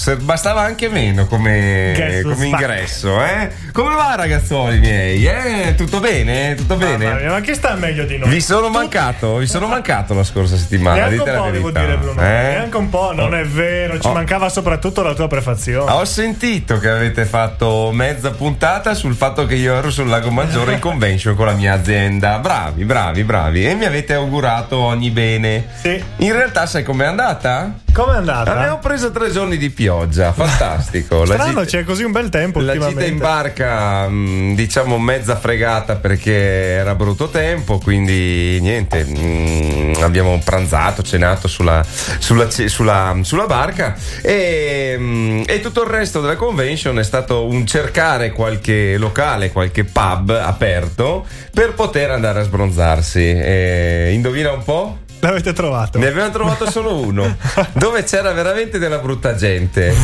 meno, 0.00 0.16
se- 0.16 0.16
bastava 0.16 0.62
anche 0.62 0.88
meno 0.88 1.26
come, 1.26 2.20
come 2.22 2.46
ingresso, 2.46 3.22
eh? 3.22 3.50
Come 3.72 3.94
va 3.94 4.14
ragazzoli 4.16 4.78
miei? 4.78 5.24
Eh? 5.26 5.74
Tutto 5.76 6.00
bene? 6.00 6.54
Tutto 6.54 6.76
bene? 6.76 7.14
mia, 7.14 7.30
ma 7.30 7.40
chi 7.40 7.54
sta 7.54 7.74
meglio 7.74 8.04
di 8.04 8.16
noi? 8.18 8.28
Vi 8.28 8.40
sono 8.40 8.68
mancato, 8.68 9.36
vi 9.36 9.46
sono 9.46 9.66
mancato 9.66 10.14
la 10.14 10.24
scorsa 10.24 10.56
settimana, 10.56 11.06
Neanche 11.08 11.30
un 11.30 11.36
po' 11.36 11.50
devo 11.50 11.70
dire 11.70 11.96
Bruno, 11.96 12.20
eh? 12.20 12.24
neanche 12.24 12.76
un 12.76 12.88
po', 12.88 13.12
non 13.14 13.34
è 13.34 13.44
vero, 13.44 13.98
ci 13.98 14.08
Oh. 14.08 14.12
mancava 14.12 14.48
soprattutto 14.48 15.02
la 15.02 15.14
tua 15.14 15.28
prefazione. 15.28 15.90
Ho 15.92 16.04
sentito 16.04 16.78
che 16.78 16.88
avete 16.88 17.24
fatto 17.24 17.90
mezza 17.92 18.30
puntata 18.30 18.94
sul 18.94 19.14
fatto 19.14 19.46
che 19.46 19.54
io 19.54 19.74
ero 19.74 19.90
sul 19.90 20.08
Lago 20.08 20.30
Maggiore 20.30 20.74
in 20.74 20.78
convention 20.80 21.34
con 21.36 21.46
la 21.46 21.52
mia 21.52 21.74
azienda. 21.74 22.38
Bravi, 22.38 22.84
bravi, 22.84 23.24
bravi. 23.24 23.66
E 23.66 23.74
mi 23.74 23.84
avete 23.84 24.14
augurato 24.14 24.78
ogni 24.78 25.10
bene. 25.10 25.66
Sì. 25.80 26.02
In 26.18 26.32
realtà, 26.32 26.66
sai 26.66 26.82
com'è 26.82 27.04
andata? 27.06 27.72
Com'è 27.92 28.14
andata? 28.16 28.54
Abbiamo 28.56 28.78
preso 28.78 29.10
tre 29.10 29.30
giorni 29.32 29.56
di 29.56 29.68
pioggia, 29.70 30.32
fantastico. 30.32 31.24
La 31.26 31.34
Strano, 31.34 31.64
gita- 31.64 31.78
c'è 31.78 31.84
così 31.84 32.04
un 32.04 32.12
bel 32.12 32.28
tempo 32.28 32.60
La 32.60 32.78
gita 32.78 33.04
in 33.04 33.18
barca, 33.18 34.08
mh, 34.08 34.54
diciamo 34.54 34.96
mezza 34.98 35.36
fregata 35.36 35.96
perché 35.96 36.32
era 36.32 36.94
brutto 36.94 37.28
tempo, 37.28 37.78
quindi 37.78 38.58
niente, 38.60 39.04
mh, 39.04 40.02
abbiamo 40.02 40.40
pranzato, 40.42 41.02
cenato 41.02 41.48
sulla, 41.48 41.84
sulla, 42.18 42.48
sulla- 42.48 43.16
sulla 43.22 43.46
barca 43.46 43.94
e, 44.22 44.96
mh, 44.96 45.42
e 45.46 45.60
tutto 45.60 45.82
il 45.82 45.88
resto 45.88 46.20
della 46.20 46.36
convention 46.36 46.98
è 46.98 47.04
stato 47.04 47.44
un 47.46 47.66
cercare 47.66 48.30
qualche 48.30 48.96
locale, 48.98 49.50
qualche 49.50 49.84
pub 49.84 50.30
aperto 50.30 51.26
per 51.52 51.74
poter 51.74 52.12
andare 52.12 52.40
a 52.40 52.42
sbronzarsi. 52.44 53.20
E 53.20 54.10
indovina 54.12 54.52
un 54.52 54.62
po'? 54.62 54.98
L'avete 55.20 55.52
trovato? 55.52 55.98
Ne 55.98 56.06
abbiamo 56.06 56.30
trovato 56.30 56.70
solo 56.70 56.96
uno, 56.96 57.36
dove 57.74 58.04
c'era 58.04 58.32
veramente 58.32 58.78
della 58.78 58.98
brutta 58.98 59.34
gente. 59.34 59.94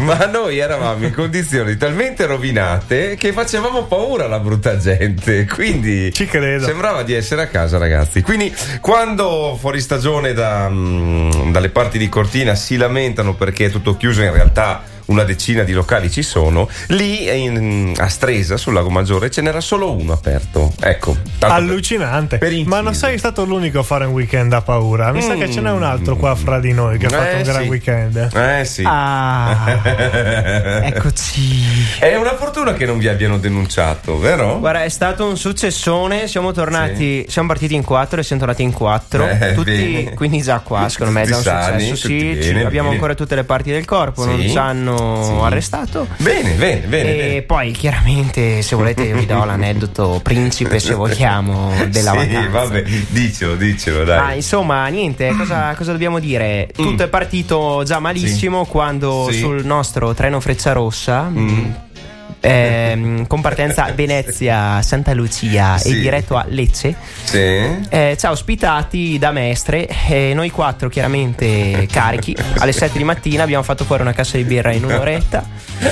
Ma 0.00 0.24
noi 0.26 0.58
eravamo 0.58 1.04
in 1.06 1.12
condizioni 1.12 1.76
talmente 1.76 2.24
rovinate 2.26 3.16
che 3.16 3.32
facevamo 3.32 3.84
paura 3.84 4.24
alla 4.24 4.38
brutta 4.40 4.78
gente. 4.78 5.46
Quindi 5.46 6.12
Ci 6.12 6.26
credo. 6.26 6.64
sembrava 6.64 7.02
di 7.02 7.12
essere 7.12 7.42
a 7.42 7.46
casa, 7.48 7.76
ragazzi. 7.76 8.22
Quindi, 8.22 8.54
quando 8.80 9.56
fuori 9.60 9.80
stagione 9.80 10.32
da, 10.32 10.68
mm, 10.70 11.52
dalle 11.52 11.68
parti 11.68 11.98
di 11.98 12.08
Cortina 12.08 12.54
si 12.54 12.76
lamentano 12.76 13.34
perché 13.34 13.66
è 13.66 13.70
tutto 13.70 13.96
chiuso, 13.96 14.22
in 14.22 14.32
realtà 14.32 14.82
una 15.06 15.24
decina 15.24 15.62
di 15.62 15.72
locali 15.72 16.10
ci 16.10 16.22
sono. 16.22 16.68
Lì 16.88 17.42
in- 17.42 17.92
a 17.96 18.08
Stresa, 18.08 18.56
sul 18.56 18.72
Lago 18.74 18.90
Maggiore, 18.90 19.30
ce 19.30 19.40
n'era 19.42 19.60
solo 19.60 19.92
uno 19.92 20.12
aperto. 20.12 20.72
Ecco, 20.80 21.16
per- 21.38 21.50
Allucinante. 21.50 22.38
per 22.38 22.52
inciso. 22.52 22.68
Ma 22.70 22.80
non 22.80 22.94
sei 22.94 23.18
stato 23.18 23.44
l'unico 23.44 23.78
a 23.80 23.82
fare 23.82 24.04
un 24.06 24.12
weekend 24.12 24.52
a 24.52 24.62
paura. 24.62 25.12
Mi 25.12 25.20
sa 25.22 25.34
che 25.34 25.50
ce 25.50 25.60
n'è 25.60 25.70
un 25.70 25.82
altro 25.82 26.16
qua 26.16 26.34
fra 26.34 26.58
di 26.60 26.72
noi 26.72 26.98
che 26.98 27.06
ha 27.06 27.10
fatto 27.10 27.22
Eh, 27.30 27.36
un 27.36 27.42
gran 27.42 27.62
sì. 27.62 27.68
weekend. 27.68 28.30
Eh 28.34 28.64
sì. 28.64 28.82
Ah, 28.86 29.80
eccoci. 30.84 31.62
È 31.98 32.14
una 32.16 32.34
fortuna 32.36 32.72
che 32.74 32.86
non 32.86 32.98
vi 32.98 33.08
abbiano 33.08 33.38
denunciato, 33.38 34.18
vero? 34.18 34.58
Guarda, 34.58 34.84
è 34.84 34.88
stato 34.88 35.26
un 35.26 35.36
successone. 35.36 36.26
Siamo 36.28 36.52
tornati, 36.52 37.24
siamo 37.28 37.48
partiti 37.48 37.74
in 37.74 37.84
quattro 37.84 38.20
e 38.20 38.22
siamo 38.22 38.40
tornati 38.42 38.62
in 38.62 38.72
quattro. 38.72 39.26
Eh, 39.28 39.52
tutti, 39.54 39.70
bene. 39.70 40.14
quindi 40.14 40.40
già 40.42 40.60
qua, 40.60 40.88
secondo 40.88 41.12
me 41.12 41.22
è 41.22 41.26
già 41.26 41.36
un 41.36 41.42
sani, 41.42 41.84
successo. 41.88 42.06
Sì, 42.06 42.24
bene, 42.52 42.64
abbiamo 42.64 42.88
bene. 42.88 42.94
ancora 42.94 43.14
tutte 43.14 43.34
le 43.34 43.44
parti 43.44 43.70
del 43.70 43.84
corpo, 43.84 44.24
non 44.24 44.40
Sì. 44.40 44.48
Ci 44.96 45.02
hanno 45.02 45.38
Sì. 45.40 45.44
arrestato. 45.44 46.06
Bene, 46.18 46.52
bene, 46.54 46.80
bene. 46.86 47.10
E 47.10 47.16
bene. 47.16 47.42
poi 47.42 47.70
chiaramente, 47.72 48.62
se 48.62 48.76
volete, 48.76 49.12
vi 49.12 49.26
do 49.26 49.44
l'aneddoto 49.44 50.20
principe, 50.22 50.78
se 50.80 50.94
vogliamo, 50.94 51.72
della 51.88 52.10
sì, 52.12 52.16
vacanza. 52.16 52.48
vabbè, 52.50 52.82
dicelo, 53.08 53.54
dicelo, 53.56 54.04
dai. 54.04 54.18
Ma 54.20 54.32
insomma, 54.34 54.86
niente, 54.88 55.34
cosa, 55.36 55.74
cosa 55.76 55.92
dobbiamo 55.92 56.18
dire? 56.18 56.68
Tutto 56.74 57.02
è 57.02 57.08
partito 57.08 57.82
già 57.84 57.98
malissimo 57.98 58.64
quando 58.66 59.26
Mm. 59.26 59.30
Sì. 59.30 59.38
sul 59.38 59.64
nostro 59.64 60.12
treno 60.14 60.40
Freccia 60.40 60.72
Rossa. 60.72 61.28
Mm. 61.30 61.70
Ehm, 62.48 63.26
con 63.26 63.40
partenza 63.40 63.90
Venezia-Santa 63.94 65.14
Lucia 65.14 65.78
Sì. 65.78 65.90
e 65.90 66.00
diretto 66.00 66.36
a 66.36 66.44
Lecce 66.48 66.94
Sì. 67.24 67.38
eh, 67.38 68.16
ci 68.18 68.26
ha 68.26 68.30
ospitati 68.30 69.18
da 69.18 69.30
Mestre 69.32 69.88
e 70.08 70.32
noi 70.34 70.50
quattro 70.50 70.88
chiaramente 70.88 71.88
carichi 71.90 72.36
alle 72.58 72.72
7 72.72 72.98
di 72.98 73.04
mattina 73.04 73.42
abbiamo 73.42 73.62
fatto 73.62 73.84
fuori 73.84 74.02
una 74.02 74.12
cassa 74.12 74.36
di 74.36 74.44
birra 74.44 74.72
in 74.72 74.84
un'oretta 74.84 75.44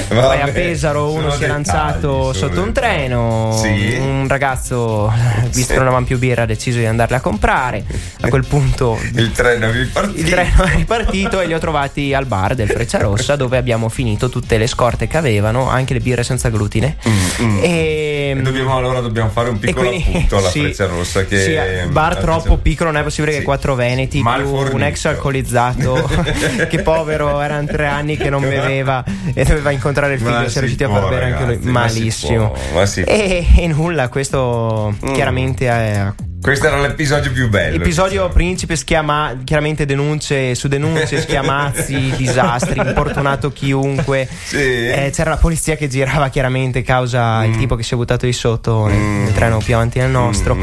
poi 0.09 0.41
a 0.41 0.49
Pesaro 0.49 1.11
uno 1.13 1.31
si 1.33 1.45
è 1.45 1.47
lanciato 1.47 2.33
sotto 2.33 2.61
un 2.63 2.73
treno 2.73 3.57
Sì. 3.61 3.97
un 3.99 4.27
ragazzo 4.29 5.13
visto 5.51 5.69
che 5.73 5.79
non 5.79 5.87
avevamo 5.87 6.07
più 6.07 6.19
birra 6.19 6.43
ha 6.43 6.47
deciso 6.47 6.79
di 6.79 6.87
andarle 6.87 7.17
a 7.17 7.21
comprare 7.21 7.85
a 8.21 8.29
quel 8.29 8.45
punto 8.47 8.99
Il 9.15 9.33
treno 9.33 9.69
è 9.69 9.73
ripartito. 9.73 10.19
il 10.21 10.29
treno 10.31 10.63
è 10.65 10.75
ripartito 10.77 11.41
e 11.41 11.47
li 11.47 11.55
ho 11.55 11.59
trovati 11.59 12.15
al 12.15 12.27
bar 12.27 12.55
del 12.55 12.69
Frecciarossa 12.69 13.37
dove 13.37 13.57
abbiamo 13.57 13.89
finito 13.89 14.29
tutte 14.29 14.59
le 14.59 14.67
scorte 14.67 15.07
che 15.07 15.17
avevano, 15.17 15.69
anche 15.69 15.93
le 15.95 16.01
birre 16.01 16.23
senza 16.23 16.49
glutine. 16.49 16.97
mm. 17.43 17.59
E, 17.63 18.35
E 18.37 18.41
dobbiamo, 18.43 18.77
allora 18.77 19.01
dobbiamo 19.01 19.29
fare 19.31 19.49
un 19.51 19.59
piccolo 19.59 19.91
appunto 19.91 20.37
alla 20.39 20.49
sì, 20.51 20.61
Freccia 20.61 20.87
Rossa 20.87 21.25
che 21.25 21.39
sì, 21.85 21.89
bar 21.91 22.17
troppo 22.17 22.57
piccolo, 22.57 22.91
non 22.91 23.01
è 23.01 23.05
possibile 23.05 23.33
Sì. 23.33 23.39
che 23.39 23.45
quattro 23.45 23.75
veneti 23.75 24.21
un 24.21 24.83
ex 24.83 25.05
alcolizzato 25.07 26.09
che 26.69 26.79
povero, 26.83 27.41
erano 27.41 27.67
tre 27.67 27.87
anni 27.87 28.17
che 28.17 28.31
non 28.31 28.41
beveva 28.49 29.05
e 29.35 29.45
doveva 29.45 29.71
incontrare 29.71 29.81
il 30.15 30.21
figlio, 30.21 30.31
Ma 30.31 30.49
si 30.49 30.57
è 30.59 30.61
riusciti 30.61 30.85
può, 30.85 30.97
a 30.97 31.01
far 31.01 31.09
bere 31.11 31.25
anche 31.33 31.45
lui 31.45 31.71
ma 31.71 31.89
si 31.89 31.99
malissimo. 31.99 32.51
può, 32.51 32.59
ma 32.75 32.87
può. 32.87 33.03
E, 33.03 33.47
e 33.59 33.67
nulla, 33.69 34.09
questo 34.09 34.95
Mm. 35.05 35.13
chiaramente 35.15 35.69
è 35.69 36.13
Questo 36.43 36.67
era 36.67 36.81
l'episodio 36.81 37.31
più 37.31 37.49
bello. 37.49 37.77
Episodio 37.77 38.29
principe 38.29 38.75
schiama, 38.75 39.39
chiaramente 39.45 39.85
denunce 39.87 40.57
su 40.57 40.67
denunce, 40.67 41.21
schiamazzi, 41.23 42.15
disastri, 42.17 42.81
importunato 42.85 43.53
chiunque. 43.53 44.29
Sì. 44.45 44.57
Eh, 44.57 45.11
c'era 45.15 45.31
la 45.31 45.37
polizia 45.37 45.77
che 45.77 45.87
girava 45.89 46.29
chiaramente 46.31 46.83
causa 46.83 47.21
Mm. 47.43 47.45
il 47.53 47.57
tipo 47.59 47.77
che 47.77 47.85
si 47.85 47.95
è 47.95 47.97
buttato 47.97 48.27
di 48.27 48.33
sotto 48.33 48.87
nel, 48.87 48.97
nel 48.99 49.33
treno 49.33 49.59
più 49.59 49.75
avanti 49.77 50.01
del 50.01 50.11
nostro. 50.11 50.57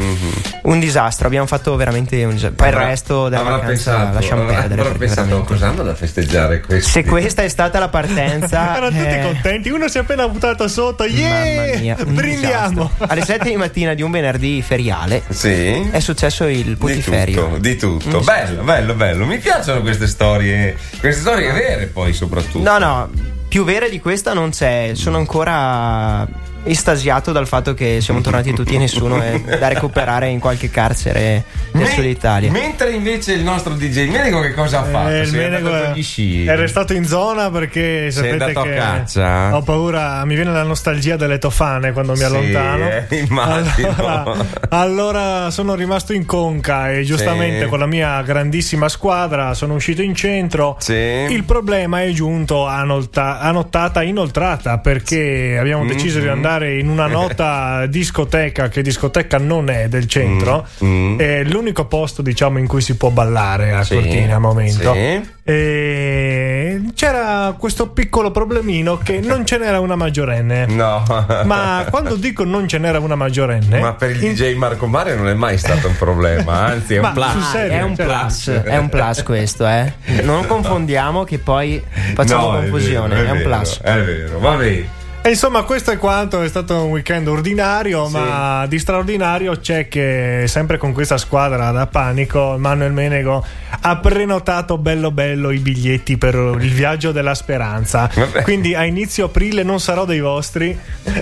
Un 0.62 0.78
disastro, 0.78 1.26
abbiamo 1.26 1.46
fatto 1.46 1.74
veramente 1.76 2.22
un 2.24 2.32
disastro. 2.32 2.56
Poi 2.56 2.68
il 2.68 2.74
Avrà- 2.74 2.86
resto 2.88 3.28
della 3.30 3.40
avrà 3.40 3.52
vacanza 3.56 3.90
pensato, 3.94 4.14
lasciamo 4.14 4.42
avrà- 4.42 4.54
perdere. 4.60 4.80
avrà 4.82 4.94
pensato 4.98 5.22
veramente- 5.22 5.52
cosa 5.54 5.66
hanno 5.68 5.82
da 5.82 5.94
festeggiare 5.94 6.60
questo. 6.60 6.90
Se 6.90 7.04
questa 7.04 7.42
è 7.42 7.48
stata 7.48 7.78
la 7.78 7.88
partenza, 7.88 8.76
Erano 8.76 8.88
tutti 8.90 9.02
eh, 9.14 9.20
contenti. 9.22 9.70
Uno 9.70 9.88
si 9.88 9.96
è 9.96 10.00
appena 10.02 10.28
buttato 10.28 10.68
sotto. 10.68 11.04
Yeah! 11.04 11.28
Mamma 11.64 11.78
mia, 11.78 11.96
Brindiamo. 12.06 12.90
disastro. 12.90 13.06
Alle 13.06 13.24
7 13.24 13.48
di 13.48 13.56
mattina 13.56 13.94
di 13.94 14.02
un 14.02 14.10
venerdì 14.10 14.60
feriale 14.62 15.22
Sì. 15.30 15.68
È 15.90 16.00
successo 16.00 16.46
il 16.46 16.64
Di 16.64 16.74
putiferio. 16.76 17.44
tutto, 17.44 17.58
di 17.58 17.76
tutto. 17.76 18.18
Un 18.18 18.24
Bello, 18.24 18.62
bello, 18.62 18.94
bello. 18.94 19.24
Mi 19.26 19.38
piacciono 19.38 19.80
queste 19.80 20.06
storie, 20.06 20.76
queste 20.98 21.20
storie 21.20 21.52
vere 21.52 21.86
poi 21.86 22.12
soprattutto. 22.12 22.62
No, 22.62 22.78
no, 22.78 23.10
più 23.48 23.64
vera 23.64 23.88
di 23.88 24.00
questa 24.00 24.32
non 24.32 24.50
c'è. 24.50 24.92
Sono 24.94 25.16
ancora 25.18 26.26
estasiato 26.64 27.32
dal 27.32 27.46
fatto 27.46 27.74
che 27.74 28.00
siamo 28.00 28.20
tornati 28.22 28.52
tutti 28.52 28.74
e 28.74 28.78
nessuno 28.78 29.20
è 29.20 29.40
da 29.58 29.68
recuperare 29.68 30.28
in 30.28 30.38
qualche 30.38 30.70
carcere 30.70 31.44
del 31.72 31.82
Me- 31.82 31.88
sud 31.90 32.04
Italia. 32.04 32.50
Mentre 32.50 32.90
invece 32.90 33.32
il 33.32 33.42
nostro 33.42 33.74
DJ 33.74 34.08
Medico 34.08 34.40
che 34.40 34.52
cosa 34.54 34.80
ha 34.80 34.84
fatto? 34.84 35.10
Eh, 35.10 35.20
il 35.22 35.32
Menego 35.32 35.72
è- 35.74 36.56
restato 36.56 36.92
in 36.92 37.04
zona 37.04 37.50
perché 37.50 38.10
Sei 38.10 38.12
sapete 38.12 38.32
andato 38.44 38.60
a 38.60 38.62
che 38.64 38.74
caccia? 38.74 39.56
ho 39.56 39.62
paura, 39.62 40.24
mi 40.24 40.34
viene 40.34 40.52
la 40.52 40.62
nostalgia 40.62 41.16
delle 41.16 41.38
tofane 41.38 41.92
quando 41.92 42.12
mi 42.12 42.18
Sì, 42.18 42.24
allontano. 42.24 42.88
eh, 42.88 43.06
immagino. 43.28 43.94
Allora, 43.96 44.46
allora 44.70 45.50
sono 45.50 45.74
rimasto 45.74 46.12
in 46.12 46.26
conca 46.26 46.90
e 46.92 47.02
giustamente 47.04 47.62
Sì. 47.64 47.68
con 47.68 47.78
la 47.78 47.86
mia 47.86 48.20
grandissima 48.22 48.88
squadra 48.88 49.54
sono 49.54 49.74
uscito 49.74 50.02
in 50.02 50.14
centro. 50.14 50.76
Sì. 50.78 50.92
Il 50.94 51.44
problema 51.44 52.02
è 52.02 52.10
giunto 52.10 52.66
a, 52.66 52.82
nolta- 52.84 53.38
a 53.40 53.50
nottata 53.52 54.02
inoltrata 54.02 54.78
perché 54.78 55.56
abbiamo 55.58 55.84
deciso 55.86 56.18
di 56.20 56.28
andare 56.28 56.49
in 56.58 56.88
una 56.88 57.06
nota 57.08 57.86
discoteca 57.86 58.68
che 58.68 58.82
discoteca 58.82 59.38
non 59.38 59.68
è 59.70 59.88
del 59.88 60.06
centro. 60.06 60.66
Mm. 60.84 61.18
È 61.18 61.42
l'unico 61.44 61.86
posto, 61.86 62.22
diciamo, 62.22 62.58
in 62.58 62.66
cui 62.66 62.80
si 62.80 62.96
può 62.96 63.10
ballare 63.10 63.72
a 63.72 63.82
Sì, 63.84 63.94
Cortina 63.94 64.34
al 64.36 64.40
momento. 64.40 64.92
sì. 64.92 65.38
E 65.42 66.80
c'era 66.94 67.54
questo 67.58 67.88
piccolo 67.90 68.30
problemino 68.30 68.98
che 68.98 69.18
non 69.20 69.44
ce 69.44 69.58
n'era 69.58 69.80
una 69.80 69.96
maggiorenne. 69.96 70.66
No. 70.66 71.02
Ma 71.44 71.86
quando 71.90 72.14
dico 72.16 72.44
non 72.44 72.68
ce 72.68 72.78
n'era 72.78 72.98
una 73.00 73.16
maggiorenne, 73.16 73.80
Ma 73.80 73.94
per 73.94 74.10
il 74.10 74.22
in- 74.22 74.32
DJ 74.34 74.54
Marco 74.54 74.86
Mare 74.86 75.14
non 75.16 75.28
è 75.28 75.34
mai 75.34 75.58
stato 75.58 75.88
un 75.88 75.96
problema, 75.96 76.66
anzi 76.66 76.94
è 76.94 77.00
Ma 77.00 77.08
un 77.08 77.14
plus. 77.14 77.50
serio, 77.50 77.72
è 77.72 77.82
un 77.82 77.96
cioè- 77.96 78.06
plus, 78.06 78.48
è 78.50 78.76
un 78.76 78.88
plus 78.88 79.22
questo, 79.22 79.66
eh. 79.66 79.92
Non 80.22 80.46
confondiamo 80.46 81.24
che 81.24 81.38
poi 81.38 81.82
facciamo 82.14 82.52
No, 82.52 82.56
è 82.58 82.60
confusione, 82.60 83.14
vero, 83.16 83.26
è, 83.26 83.30
un 83.30 83.36
vero, 83.38 83.48
plus. 83.48 83.80
È 83.82 83.94
vero, 84.02 84.38
va 84.38 84.54
bene. 84.54 84.98
E 85.22 85.28
insomma, 85.28 85.64
questo 85.64 85.90
è 85.90 85.98
quanto. 85.98 86.40
È 86.40 86.48
stato 86.48 86.82
un 86.84 86.90
weekend 86.92 87.28
ordinario, 87.28 88.08
ma 88.08 88.64
di 88.66 88.78
straordinario 88.78 89.58
c'è 89.58 89.86
che 89.86 90.44
sempre 90.46 90.78
con 90.78 90.94
questa 90.94 91.18
squadra 91.18 91.70
da 91.72 91.86
panico, 91.86 92.56
Manuel 92.58 92.92
Menego 92.92 93.44
ha 93.82 93.96
prenotato 93.98 94.78
bello 94.78 95.10
bello 95.10 95.50
i 95.50 95.58
biglietti 95.58 96.16
per 96.16 96.34
il 96.58 96.72
viaggio 96.72 97.12
della 97.12 97.34
speranza. 97.34 98.08
Vabbè. 98.14 98.42
Quindi 98.42 98.74
a 98.74 98.84
inizio 98.84 99.26
aprile 99.26 99.62
non 99.62 99.78
sarò 99.78 100.06
dei 100.06 100.20
vostri 100.20 100.76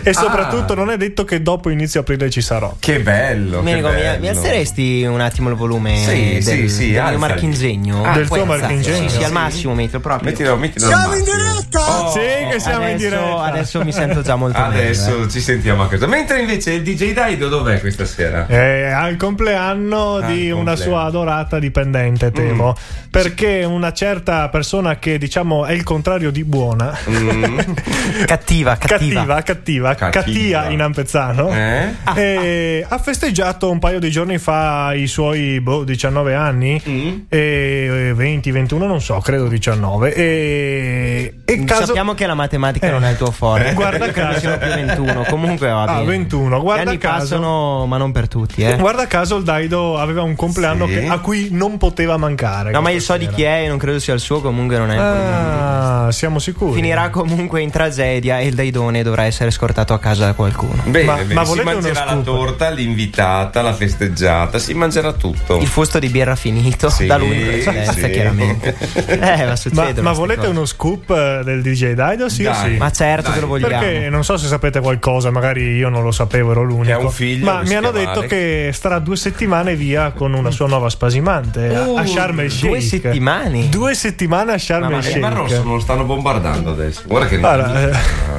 e 0.04 0.12
soprattutto 0.14 0.74
non 0.74 0.90
è 0.90 0.96
detto 0.96 1.24
che 1.24 1.42
dopo 1.42 1.68
inizio 1.68 2.00
aprile 2.00 2.30
ci 2.30 2.40
sarò. 2.40 2.76
Che 2.78 3.00
bello. 3.00 3.56
Domenico, 3.56 3.88
che 3.88 3.94
mi, 3.96 4.00
bello. 4.00 4.20
mi 4.20 4.28
alzeresti 4.28 5.02
un 5.02 5.20
attimo 5.20 5.50
il 5.50 5.56
volume 5.56 5.96
Sì, 5.96 6.32
del, 6.34 6.42
sì, 6.44 6.68
sì, 6.68 6.90
del 6.92 7.02
mio 7.02 7.18
marchingegno? 7.18 8.04
Ah, 8.04 8.12
Del 8.12 8.28
tuo 8.28 8.44
marchingegno? 8.44 9.08
Sì, 9.08 9.16
sì, 9.16 9.22
al 9.24 9.26
Sì. 9.26 9.32
massimo 9.32 9.74
metro 9.74 9.98
proprio. 9.98 10.30
Mettilo, 10.30 10.56
mettilo 10.56 10.86
Siamo 10.86 11.14
in 11.16 11.24
diretta! 11.24 12.10
sì, 12.12 12.20
che 12.50 12.60
siamo 12.60 12.86
in 12.88 12.94
adesso, 12.94 13.08
diretta. 13.08 13.42
adesso 13.42 13.82
mi 13.88 13.94
sento 13.94 14.20
già 14.20 14.36
molto 14.36 14.58
Adesso 14.58 15.10
meglio, 15.10 15.24
eh. 15.24 15.28
ci 15.30 15.40
sentiamo 15.40 15.82
a 15.82 15.88
casa. 15.88 16.06
Mentre 16.06 16.40
invece 16.40 16.72
il 16.72 16.82
DJ 16.82 17.12
Daido 17.14 17.48
dov'è 17.48 17.80
questa 17.80 18.04
sera? 18.04 18.46
Eh, 18.46 18.84
al 18.90 19.16
compleanno 19.16 20.16
Al 20.16 20.26
di 20.26 20.50
una 20.50 20.64
compleanno. 20.72 20.76
sua 20.82 21.02
adorata 21.04 21.58
dipendente, 21.58 22.30
temo. 22.30 22.76
Mm. 22.78 23.06
Perché 23.10 23.64
una 23.64 23.92
certa 23.94 24.48
persona 24.50 24.98
che 24.98 25.16
diciamo 25.16 25.64
è 25.64 25.72
il 25.72 25.82
contrario 25.84 26.30
di 26.30 26.44
buona, 26.44 26.96
Cattiva, 28.26 28.76
cattiva. 28.76 28.78
cattiva, 28.78 29.42
cattiva, 29.42 29.94
Cattiva. 29.94 30.10
cattia 30.10 30.68
in 30.68 30.82
ampezzano, 30.82 31.48
Eh? 31.50 31.88
e 32.14 32.86
ha 32.86 32.98
festeggiato 32.98 33.70
un 33.70 33.78
paio 33.78 33.98
di 33.98 34.10
giorni 34.10 34.38
fa 34.38 34.92
i 34.94 35.06
suoi 35.06 35.60
boh, 35.60 35.84
19 35.84 36.34
anni, 36.34 36.80
Mm. 36.88 37.18
e 37.28 38.12
20, 38.14 38.50
21, 38.50 38.86
non 38.86 39.00
so, 39.00 39.18
credo 39.20 39.46
19. 39.48 40.14
E, 40.14 41.34
e 41.44 41.64
caso. 41.64 41.86
Sappiamo 41.86 42.14
che 42.14 42.26
la 42.26 42.34
matematica 42.34 42.86
Eh. 42.86 42.90
non 42.90 43.04
è 43.04 43.10
il 43.10 43.16
tuo 43.16 43.30
forte. 43.30 43.72
Guarda 43.78 44.10
caso. 44.10 44.38
siano 44.40 44.58
più 44.58 44.68
21. 44.68 45.24
Comunque 45.28 45.68
va 45.68 45.82
Ah, 45.82 45.86
bene. 45.94 46.04
21, 46.06 46.60
guarda 46.60 46.82
Gli 46.84 46.86
anni 46.88 46.98
caso. 46.98 47.18
passano, 47.18 47.86
ma 47.86 47.96
non 47.96 48.12
per 48.12 48.28
tutti, 48.28 48.62
eh. 48.62 48.76
Guarda 48.76 49.06
caso 49.06 49.36
il 49.36 49.44
Daido 49.44 49.98
aveva 49.98 50.22
un 50.22 50.34
compleanno 50.36 50.86
Sì. 50.86 50.92
che- 50.94 51.06
a 51.06 51.18
cui 51.18 51.48
non 51.50 51.76
poteva 51.78 52.16
mancare. 52.16 52.70
No, 52.70 52.80
ma 52.80 52.90
io 52.90 53.00
so 53.00 53.16
di 53.16 53.24
sera. 53.24 53.36
chi 53.36 53.42
è 53.42 53.62
e 53.64 53.68
non 53.68 53.78
credo 53.78 53.98
sia 53.98 54.14
il 54.14 54.20
suo, 54.20 54.40
comunque 54.40 54.76
non 54.78 54.90
è. 54.90 54.96
Ah, 54.96 56.08
siamo 56.10 56.38
sicuri. 56.38 56.74
Finirà 56.74 57.10
comunque 57.10 57.60
in 57.60 57.70
tragedia 57.70 58.38
e 58.38 58.46
il 58.46 58.54
Daidone 58.54 59.02
dovrà 59.02 59.24
essere 59.24 59.50
scortato 59.50 59.92
a 59.94 59.98
casa 59.98 60.26
da 60.26 60.32
qualcuno. 60.34 60.82
Bene, 60.86 61.04
Ma- 61.04 61.14
bene. 61.16 61.34
ma 61.34 61.44
si 61.44 61.60
mangerà 61.60 62.04
la 62.04 62.16
torta, 62.16 62.70
l'invitata, 62.70 63.62
la 63.62 63.72
festeggiata, 63.72 64.58
si 64.58 64.74
mangerà 64.74 65.12
tutto. 65.12 65.58
Il 65.58 65.66
fusto 65.66 65.98
di 65.98 66.08
birra 66.08 66.34
finito 66.36 66.88
Sì, 66.90 67.06
da 67.06 67.16
lui 67.16 67.38
in 67.40 67.46
precedenza, 67.46 67.92
sì. 67.92 68.10
chiaramente. 68.10 68.76
Eh, 69.08 69.16
ma 69.44 69.46
Ma, 69.48 69.56
succede. 69.56 70.00
ma 70.02 70.12
volete 70.12 70.46
uno 70.46 70.64
scoop 70.64 71.10
eh, 71.10 71.42
del 71.44 71.62
DJ 71.62 71.92
Daido? 71.92 72.28
Sì 72.28 72.44
o 72.46 72.52
Dai. 72.52 72.72
sì? 72.72 72.76
Ma 72.76 72.90
certo 72.90 73.24
Dai, 73.26 73.34
che 73.34 73.40
lo 73.40 73.46
vogliamo. 73.46 73.67
Perché 73.68 74.08
non 74.08 74.24
so 74.24 74.36
se 74.36 74.46
sapete 74.46 74.80
qualcosa, 74.80 75.30
magari 75.30 75.74
io 75.76 75.88
non 75.88 76.02
lo 76.02 76.10
sapevo, 76.10 76.50
ero 76.52 76.62
l'unico. 76.62 76.84
Che 76.84 76.92
ha 76.92 76.98
un 76.98 77.10
figlio 77.10 77.44
ma 77.44 77.62
mi 77.62 77.74
hanno 77.74 77.90
detto 77.90 78.18
Alex. 78.20 78.28
che 78.28 78.70
starà 78.72 78.98
due 78.98 79.16
settimane 79.16 79.74
via 79.76 80.10
con 80.12 80.32
una 80.34 80.50
sua 80.50 80.66
nuova 80.66 80.88
spasimante 80.90 81.74
a- 81.74 82.00
a 82.00 82.06
Sharm 82.06 82.40
el 82.40 82.50
Sheikh. 82.50 82.68
due 82.70 82.80
settimane? 82.80 83.68
Due 83.68 83.94
settimane 83.94 84.52
a 84.52 84.58
Sharm 84.58 84.84
el 84.84 84.98
mia. 84.98 85.08
Il 85.08 85.18
Mar 85.20 85.32
Sheikh. 85.32 85.38
Rosso 85.48 85.62
non 85.62 85.74
lo 85.74 85.80
stanno 85.80 86.04
bombardando 86.04 86.70
adesso. 86.70 87.02
Guarda 87.06 87.26
che 87.28 87.38
Guarda, 87.38 87.88
eh, 87.88 87.90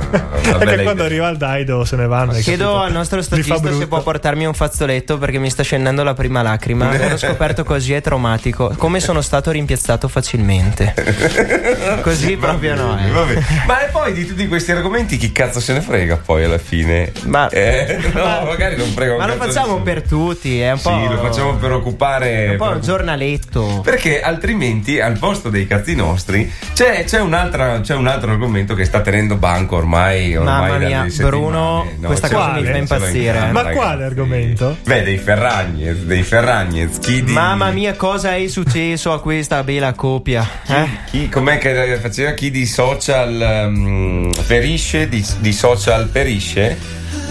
bella 0.09 0.57
che 0.57 0.83
quando 0.83 0.91
idea. 0.91 1.05
arriva 1.05 1.29
il 1.29 1.37
Daido 1.37 1.85
se 1.85 1.95
ne 1.95 2.07
vanno. 2.07 2.31
Chiedo 2.33 2.65
capito? 2.65 2.79
al 2.81 2.91
nostro 2.91 3.21
statista 3.21 3.73
se 3.73 3.87
può 3.87 4.01
portarmi 4.01 4.45
un 4.45 4.53
fazzoletto 4.53 5.17
perché 5.17 5.37
mi 5.39 5.49
sta 5.49 5.63
scendendo 5.63 6.03
la 6.03 6.13
prima 6.13 6.41
lacrima. 6.41 6.89
L'ho 7.09 7.17
scoperto 7.17 7.63
così 7.63 7.93
è 7.93 8.01
traumatico. 8.01 8.73
Come 8.77 8.99
sono 8.99 9.21
stato 9.21 9.51
rimpiazzato 9.51 10.07
facilmente. 10.07 10.93
Così 12.01 12.35
proprio 12.37 12.75
no. 12.75 12.97
eh. 12.99 13.09
Va 13.11 13.23
bene. 13.23 13.45
Ma 13.67 13.85
e 13.85 13.89
poi 13.91 14.13
di 14.13 14.25
tutti 14.25 14.47
questi 14.47 14.71
argomenti 14.71 15.17
chi 15.19 15.31
cazzo 15.31 15.59
se 15.59 15.73
ne 15.73 15.81
frega 15.81 16.17
poi 16.25 16.45
alla 16.45 16.57
fine? 16.57 17.11
Ma- 17.25 17.49
Eh, 17.49 17.99
no, 18.13 18.45
magari 18.45 18.75
non 18.77 18.87
frega 18.87 19.11
un 19.13 19.17
Ma 19.19 19.27
lo 19.27 19.33
facciamo 19.35 19.65
nessuno. 19.67 19.83
per 19.83 20.01
tutti, 20.01 20.59
è 20.61 20.71
un 20.71 20.81
po'. 20.81 20.89
Sì, 20.89 21.07
lo 21.13 21.17
facciamo 21.19 21.53
per 21.55 21.71
occupare 21.73 22.47
un 22.51 22.55
po' 22.57 22.63
un 22.65 22.71
per- 22.71 22.79
giornaletto. 22.79 23.81
Perché 23.83 24.21
altrimenti 24.21 24.99
al 24.99 25.17
posto 25.19 25.49
dei 25.49 25.67
cazzi 25.67 25.93
nostri 25.95 26.51
c'è, 26.73 27.03
c'è, 27.03 27.19
un'altra- 27.19 27.81
c'è 27.81 27.95
un 27.95 28.07
altro 28.07 28.31
argomento 28.31 28.73
che 28.73 28.85
sta 28.85 29.01
tenendo 29.01 29.35
banco 29.35 29.75
ormai. 29.75 30.35
ormai 30.37 30.69
Mamma 30.71 30.77
mia. 30.77 31.07
Bruno, 31.17 31.85
questa 32.01 32.27
ce 32.29 32.33
cosa 32.33 32.51
mi 32.53 32.63
fa 32.63 32.77
impazzire. 32.77 33.39
Ma 33.51 33.61
ragazzi. 33.61 33.75
quale 33.75 34.03
argomento? 34.05 34.77
Beh, 34.85 35.03
dei 35.03 35.17
Ferragnez, 35.17 35.97
dei 36.03 36.23
Ferragnez, 36.23 36.99
chi 36.99 37.23
di... 37.23 37.31
Mamma 37.33 37.69
mia, 37.71 37.93
cosa 37.95 38.35
è 38.35 38.47
successo 38.47 39.11
a 39.11 39.19
questa 39.19 39.63
bella 39.63 39.93
coppia? 39.93 40.47
Eh? 40.65 40.87
Chi, 41.11 41.27
com'è 41.29 41.57
che 41.57 41.97
faceva 42.01 42.31
chi 42.31 42.49
di 42.51 42.65
social 42.65 43.65
um, 43.67 44.31
ferisce, 44.33 45.08
di, 45.09 45.25
di 45.39 45.51
social 45.51 46.07
perisce? 46.07 46.77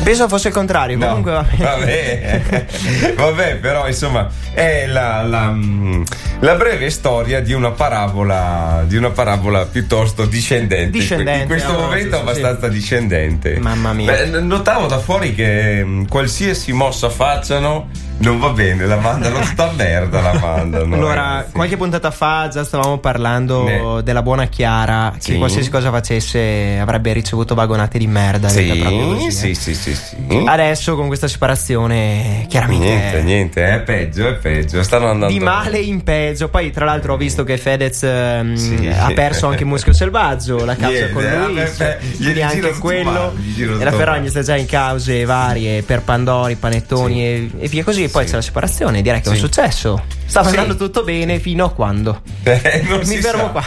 Penso 0.02 0.28
fosse 0.28 0.48
il 0.48 0.54
contrario. 0.54 0.96
No, 0.96 1.06
Comunque 1.06 1.32
va 1.32 1.42
bene. 1.42 1.64
vabbè, 1.64 3.14
vabbè, 3.16 3.56
però 3.56 3.86
insomma 3.86 4.28
è 4.52 4.86
la, 4.86 5.22
la, 5.22 5.50
mm, 5.50 6.02
la 6.40 6.54
breve 6.54 6.90
storia 6.90 7.40
di 7.40 7.52
una 7.52 7.70
parabola, 7.70 8.84
di 8.86 8.96
una 8.96 9.10
parabola 9.10 9.64
piuttosto 9.66 10.24
discendente. 10.26 10.90
Discendente, 10.90 11.42
In 11.42 11.48
questo 11.48 11.72
no, 11.72 11.78
momento 11.80 12.16
sì. 12.16 12.22
abbastanza 12.22 12.68
discendente. 12.68 13.58
Mamma 13.58 13.92
mia. 13.92 14.12
Beh, 14.12 14.40
notavo 14.40 14.86
da 14.86 14.98
fuori 14.98 15.34
che 15.34 15.82
mm, 15.84 16.04
qualsiasi 16.06 16.72
mossa 16.72 17.08
facciano 17.10 17.88
non 18.20 18.40
va 18.40 18.50
bene, 18.50 18.84
la 18.86 18.96
mandano 18.96 19.38
tutta 19.40 19.68
a 19.70 19.72
merda, 19.76 20.20
la 20.20 20.32
mandano. 20.40 20.94
Allora, 20.94 21.22
ragazzi. 21.22 21.52
qualche 21.52 21.76
puntata 21.76 22.10
fa 22.10 22.48
già 22.48 22.64
stavamo 22.64 22.98
parlando 22.98 23.62
Ne. 23.64 24.02
della 24.02 24.22
buona 24.22 24.46
Chiara, 24.46 25.12
che 25.14 25.20
Sì. 25.32 25.36
qualsiasi 25.38 25.70
cosa 25.70 25.90
facesse 25.90 26.78
avrebbe 26.80 27.12
ricevuto 27.12 27.54
vagonate 27.54 27.98
di 27.98 28.06
merda. 28.08 28.48
Sì, 28.48 28.66
così, 28.82 29.26
eh. 29.26 29.30
sì, 29.54 29.54
sì, 29.74 29.94
sì, 29.94 30.14
sì. 30.28 30.42
Adesso 30.46 30.94
con 30.96 31.06
questa 31.06 31.28
separazione, 31.28 32.46
chiaramente. 32.48 32.86
Niente, 32.86 33.22
niente, 33.22 33.64
è 33.74 33.80
peggio, 33.80 34.28
è 34.28 34.34
peggio. 34.34 34.82
Stanno 34.82 35.06
andando 35.08 35.32
Di 35.32 35.40
male 35.40 35.78
in 35.78 36.02
peggio. 36.02 36.48
Poi, 36.48 36.70
tra 36.70 36.84
l'altro, 36.84 37.14
ho 37.14 37.16
visto 37.16 37.44
che 37.44 37.56
Fedez 37.58 38.02
ehm, 38.02 38.54
Sì. 38.54 38.86
ha 38.88 39.10
perso 39.14 39.46
anche 39.46 39.64
Muschio 39.64 39.92
Selvaggio. 39.92 40.64
La 40.64 40.76
causa 40.76 40.96
Niente, 40.96 41.12
con 41.12 41.22
lui. 41.22 41.54
gli 42.16 42.22
quindi 42.22 42.42
anche 42.42 42.70
quello. 42.78 43.10
male, 43.10 43.80
E 43.80 43.84
la 43.84 43.92
Ferragni 43.92 44.28
sta 44.28 44.42
già 44.42 44.56
in 44.56 44.66
cause 44.66 45.24
varie 45.24 45.82
per 45.82 46.02
Pandori, 46.02 46.54
Panettoni 46.56 47.24
e, 47.24 47.50
e 47.58 47.68
via 47.68 47.84
così. 47.84 48.04
E 48.04 48.08
poi 48.08 48.24
c'è 48.24 48.34
la 48.34 48.42
separazione. 48.42 49.02
Direi 49.02 49.20
che 49.20 49.28
è 49.28 49.32
un 49.32 49.36
successo. 49.38 50.02
Stava 50.28 50.50
Sì. 50.50 50.56
andando 50.58 50.76
tutto 50.76 51.04
bene 51.04 51.38
fino 51.38 51.64
a 51.64 51.70
quando. 51.70 52.20
Eh, 52.42 52.82
Mi 53.06 53.16
fermo 53.16 53.44
sa. 53.44 53.48
qua. 53.50 53.64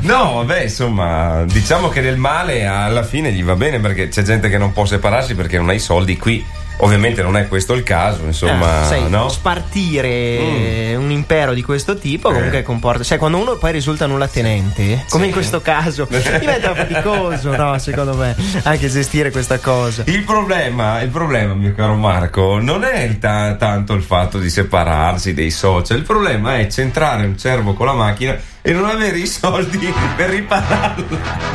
No, 0.00 0.32
vabbè, 0.44 0.62
insomma, 0.64 1.44
diciamo 1.44 1.88
che 1.88 2.00
del 2.00 2.16
male 2.16 2.66
alla 2.66 3.04
fine 3.04 3.30
gli 3.32 3.44
va 3.44 3.54
bene 3.54 3.78
perché 3.78 4.08
c'è 4.08 4.22
gente 4.22 4.48
che 4.48 4.58
non 4.58 4.72
può 4.72 4.84
separarsi 4.84 5.34
perché 5.36 5.56
non 5.56 5.68
ha 5.68 5.72
i 5.72 5.78
soldi 5.78 6.16
qui. 6.16 6.44
Ovviamente 6.82 7.22
non 7.22 7.36
è 7.36 7.46
questo 7.46 7.74
il 7.74 7.82
caso, 7.82 8.22
insomma, 8.24 8.84
Eh, 8.84 8.86
sai, 8.86 9.08
no? 9.10 9.28
spartire 9.28 10.94
un 10.96 11.10
impero 11.10 11.52
di 11.54 11.62
questo 11.62 11.96
tipo 11.96 12.30
comunque 12.32 12.58
Eh. 12.58 12.62
comporta. 12.62 13.02
Sai, 13.04 13.18
quando 13.18 13.38
uno 13.38 13.56
poi 13.56 13.72
risulta 13.72 14.06
nulla 14.06 14.28
tenente, 14.28 15.04
come 15.10 15.26
in 15.26 15.32
questo 15.32 15.60
caso, 15.60 16.06
diventa 16.38 16.74
faticoso, 16.74 17.54
no? 17.56 17.78
Secondo 17.78 18.14
me, 18.14 18.34
anche 18.64 18.88
gestire 18.88 19.30
questa 19.30 19.58
cosa. 19.58 20.02
Il 20.06 20.22
problema, 20.24 21.00
il 21.02 21.10
problema, 21.10 21.54
mio 21.54 21.74
caro 21.74 21.94
Marco, 21.94 22.58
non 22.60 22.84
è 22.84 23.18
ta- 23.18 23.54
tanto 23.54 23.92
il 23.94 24.02
fatto 24.02 24.38
di 24.38 24.48
separarsi 24.50 25.34
dei 25.34 25.50
social, 25.50 25.98
il 25.98 26.04
problema 26.04 26.58
è 26.58 26.66
centrare 26.68 27.26
un 27.26 27.36
cervo 27.38 27.74
con 27.74 27.86
la 27.86 27.92
macchina 27.94 28.36
e 28.62 28.72
non 28.72 28.84
avere 28.88 29.16
i 29.18 29.26
soldi 29.26 29.92
per 30.16 30.30
ripararlo. 30.30 31.04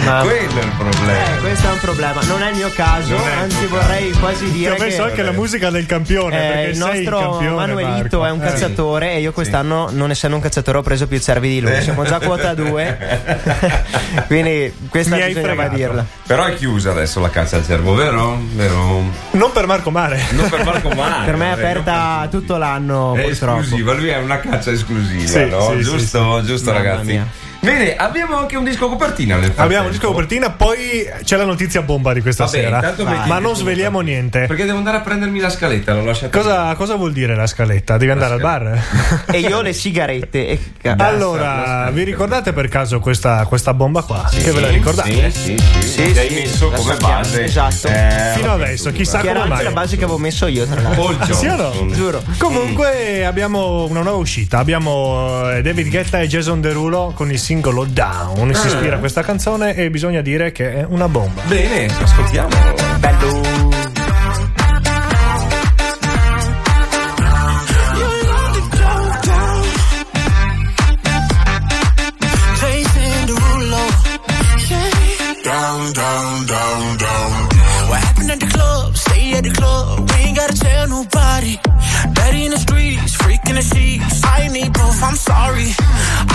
Ma- 0.03 0.21
Quello 0.21 0.59
è 0.59 0.63
il 0.63 0.67
Eh, 0.69 0.71
problema. 0.77 1.23
questo 1.41 1.67
è 1.67 1.71
un 1.71 1.79
problema. 1.79 2.21
Non 2.23 2.41
è 2.41 2.49
il 2.49 2.55
mio 2.55 2.69
caso, 2.73 3.15
Non 3.15 3.27
anzi 3.27 3.65
vorrei 3.67 4.11
quasi 4.11 4.45
Ti 4.45 4.51
dire 4.51 4.71
ho 4.71 4.77
messo 4.79 5.03
che 5.03 5.09
anche 5.09 5.23
la 5.23 5.31
musica 5.31 5.69
del 5.69 5.85
campione. 5.85 6.35
eh, 6.35 6.51
perché 6.51 6.69
il 6.69 6.75
sei 6.75 6.97
il 7.03 7.03
nostro 7.09 7.29
campione, 7.29 7.55
Manuelito 7.55 8.19
Marco. 8.19 8.25
è 8.25 8.31
un 8.31 8.41
Eh. 8.41 8.49
cacciatore 8.51 9.11
e 9.13 9.19
io 9.19 9.31
quest'anno, 9.31 9.89
non 9.91 10.09
essendo 10.11 10.35
un 10.35 10.41
cacciatore, 10.41 10.77
ho 10.79 10.81
preso 10.81 11.07
più 11.07 11.19
cervi 11.19 11.49
di 11.49 11.61
lui. 11.61 11.81
Siamo 11.81 12.03
già 12.05 12.15
a 12.15 12.19
quota 12.19 12.53
2. 12.53 12.97
Quindi 14.27 14.73
questa 14.89 15.15
Mi 15.15 15.21
hai 15.21 15.33
bisognava 15.33 15.67
dirla. 15.67 16.05
Però 16.25 16.43
è 16.45 16.55
chiusa 16.55 16.91
adesso 16.91 17.19
la 17.19 17.29
caccia 17.29 17.57
al 17.57 17.65
cervo, 17.65 17.93
vero? 17.93 18.39
Vero? 18.55 19.03
Non 19.31 19.51
per 19.51 19.67
Marco 19.67 19.91
Mare. 19.91 20.23
Non 20.31 20.49
per 20.49 20.63
Marco 20.63 20.89
Mare. 20.95 21.25
Per 21.25 21.35
me 21.35 21.47
è 21.49 21.51
aperta 21.51 22.27
tutto 22.31 22.57
l'anno, 22.57 23.15
È 23.15 23.21
purtroppo. 23.21 23.59
esclusiva, 23.61 23.93
lui 23.93 24.07
è 24.09 24.17
una 24.17 24.39
caccia 24.39 24.71
esclusiva, 24.71 25.27
Sì, 25.27 25.45
no? 25.49 25.69
sì, 25.69 25.75
sì, 25.77 25.83
giusto, 25.83 26.41
giusto 26.43 26.71
ragazzi. 26.71 26.94
Mia. 27.03 27.27
Bene, 27.65 27.95
abbiamo 27.95 28.37
anche 28.37 28.55
un 28.55 28.63
disco 28.63 28.87
copertina 28.87 29.37
nel 29.37 29.51
Abbiamo 29.55 29.87
il 29.87 29.91
disco 29.93 30.09
copertina, 30.09 30.51
poi 30.51 31.09
c'è 31.23 31.35
la 31.35 31.45
notizia 31.45 31.81
bomba 31.81 32.13
di 32.13 32.21
questa 32.21 32.45
Vabbè, 32.45 32.57
sera. 32.57 32.93
Ma 33.25 33.39
non 33.39 33.55
sveliamo 33.55 33.97
copertina. 33.97 34.19
niente. 34.19 34.45
Perché 34.45 34.65
devo 34.65 34.77
andare 34.77 34.97
a 34.97 34.99
prendermi 35.01 35.39
la 35.39 35.49
scaletta, 35.49 35.93
l'ho 35.95 36.05
lasciata. 36.05 36.37
Cosa, 36.37 36.75
cosa 36.75 36.93
vuol 36.95 37.11
dire 37.11 37.35
la 37.35 37.47
scaletta? 37.47 37.97
Devi 37.97 38.11
andare 38.11 38.35
al 38.35 38.39
bar? 38.39 38.79
E 39.31 39.39
io 39.39 39.61
le 39.61 39.73
sigarette. 39.73 40.47
E 40.47 40.59
allora, 40.97 41.89
vi 41.91 42.03
ricordate 42.03 42.53
per 42.53 42.67
caso 42.67 42.99
questa, 42.99 43.45
questa 43.45 43.73
bomba 43.73 44.03
qua? 44.03 44.29
che 44.31 44.51
ve 44.51 44.59
la 44.61 44.69
ricordate? 44.69 45.31
Sì, 45.31 45.57
sì, 45.57 45.57
sì. 45.57 45.87
Sì, 45.87 46.11
Che 46.13 46.19
hai 46.19 46.27
sì, 46.29 46.33
messo 46.35 46.69
come 46.69 46.91
sappiamo, 46.93 47.13
base. 47.15 47.43
esatto. 47.43 47.87
Eh, 47.87 48.33
Fino 48.35 48.51
adesso, 48.53 48.91
chissà 48.91 49.19
Che 49.21 49.29
era 49.29 49.39
come 49.41 49.55
mai. 49.55 49.63
la 49.63 49.71
base 49.71 49.97
che 49.97 50.03
avevo 50.03 50.19
messo 50.19 50.45
io, 50.45 50.67
tra 50.67 50.81
l'altro. 50.81 51.33
Sì 51.33 51.47
o 51.47 51.55
no? 51.55 51.87
Giuro. 51.91 52.21
Comunque 52.37 53.25
abbiamo 53.25 53.85
una 53.89 54.01
nuova 54.03 54.17
uscita. 54.19 54.59
Abbiamo 54.59 55.49
eh, 55.51 55.63
David 55.63 55.89
Guetta 55.89 56.19
e 56.21 56.27
Jason 56.27 56.61
Derulo 56.61 57.11
con 57.15 57.31
il 57.31 57.39
singolo 57.39 57.53
Down. 57.61 58.53
Si 58.53 58.67
ispira 58.67 58.95
a 58.97 58.99
questa 58.99 59.21
canzone 59.21 59.75
e 59.75 59.89
bisogna 59.89 60.21
dire 60.21 60.51
che 60.51 60.73
è 60.73 60.85
una 60.87 61.07
bomba. 61.07 61.41
Bene, 61.47 61.85
ascoltiamo. 61.85 62.49
Bello. 62.99 63.41
Down, 75.93 76.45
down, 76.47 76.97
down. 76.97 77.47
What 77.87 77.99
happened 77.99 78.31
at 78.31 78.39
the 78.39 78.47
club? 78.47 78.95
Stay 78.95 79.33
at 79.33 79.43
the 79.43 79.51
club. 79.51 80.09
We 80.09 80.15
ain't 80.25 80.37
gotta 80.37 80.53
tell 80.53 80.87
nobody. 80.87 81.59
In. 83.55 83.61
I 83.63 84.49
need 84.51 84.73
proof, 84.73 85.01
I'm 85.01 85.15
sorry. 85.15 85.69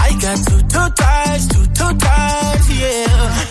I 0.06 0.08
got 0.24 0.38
two, 0.48 0.60
two 0.72 0.88
ties, 0.96 1.48
two, 1.48 1.66
two 1.76 1.92
ties, 1.98 2.66
yeah. 2.80 3.44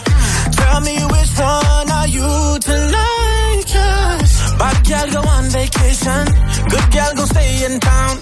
Tell 0.58 0.82
me 0.82 0.96
which 1.06 1.32
one 1.38 1.90
are 2.00 2.08
you 2.08 2.58
tonight, 2.66 3.64
cause 3.70 4.34
bad 4.58 4.78
gal 4.90 5.08
go 5.14 5.22
on 5.22 5.44
vacation. 5.54 6.26
Good 6.72 6.88
gal 6.90 7.14
go 7.14 7.26
stay 7.26 7.66
in 7.66 7.80
town. 7.80 8.18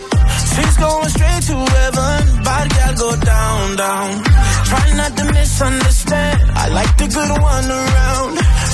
She's 0.51 0.75
going 0.83 1.09
straight 1.15 1.43
to 1.47 1.55
heaven. 1.55 2.43
Bad 2.43 2.67
gal 2.75 2.93
go 2.95 3.15
down, 3.15 3.75
down. 3.77 4.23
Try 4.67 4.93
not 4.99 5.15
to 5.15 5.25
misunderstand. 5.31 6.51
I 6.59 6.67
like 6.75 6.93
the 6.97 7.07
good 7.07 7.31
one 7.39 7.67
around. 7.71 8.33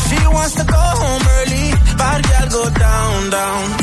She 0.10 0.18
wants 0.25 0.56
to 0.56 0.65
go 0.65 0.84
home 1.01 1.24
early. 1.38 1.68
Bad 2.01 2.24
gal 2.24 2.50
go 2.50 2.63
down, 2.74 3.30
down. 3.30 3.83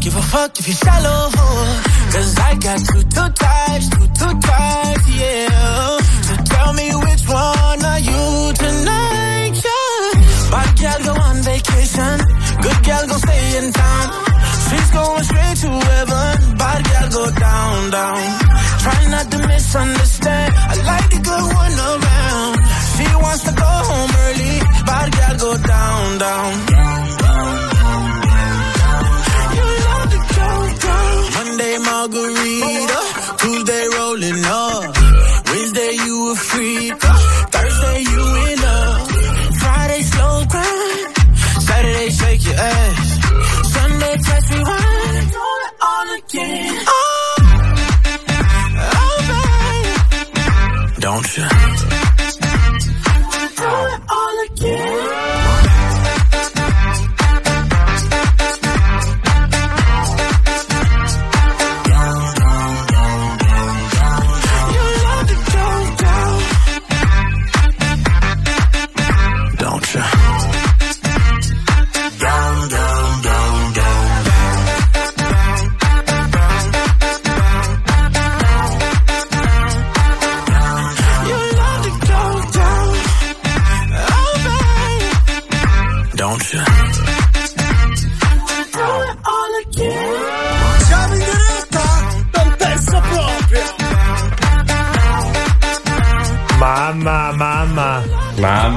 Give 0.00 0.16
a 0.16 0.22
fuck 0.22 0.58
if 0.58 0.66
you 0.66 0.74
shallow. 0.74 1.30
Cause 2.12 2.38
I 2.38 2.54
got 2.56 2.78
two, 2.88 3.02
two 3.02 3.28
types, 3.44 3.88
two, 3.90 4.06
two 4.18 4.34
types, 4.40 5.06
yeah. 5.20 5.98
So 6.26 6.34
tell 6.52 6.72
me 6.72 6.88
which 7.04 7.24
one 7.28 7.84
are 7.84 8.00
you 8.00 8.52
tonight, 8.54 9.54
yeah. 9.60 10.50
Bad 10.50 10.70
gal 10.80 10.98
go 11.04 11.12
on 11.20 11.36
vacation. 11.42 12.16
Good 12.64 12.78
gal 12.82 13.06
go 13.08 13.16
stay 13.18 13.58
in 13.58 13.72
town. 13.72 14.06
She's 14.70 14.90
going 14.90 15.24
straight 15.24 15.56
to 15.64 15.70
heaven. 15.90 16.56
Bad 16.56 16.80
gal 16.90 17.08
go 17.10 17.24
down, 17.30 17.90
down. 17.90 18.20
Try 18.80 19.00
not 19.10 19.30
to 19.30 19.38
misunderstand. 19.48 20.54
I 20.56 20.74
like 20.90 21.10
the 21.10 21.20
good 21.28 21.46
one 21.62 21.76
around. 21.90 22.56
She 22.96 23.06
wants 23.20 23.42
to 23.44 23.52
go 23.52 23.70
home 23.90 24.10
early. 24.26 24.56
Bad 24.88 25.12
gal 25.12 25.36
go 25.44 25.52
down, 25.58 26.18
down. 26.18 26.52
You 26.70 27.69
Monday 31.60 31.78
margarita. 31.78 33.36
Tuesday 33.36 33.86
rolling 33.98 34.44
up. 34.46 34.99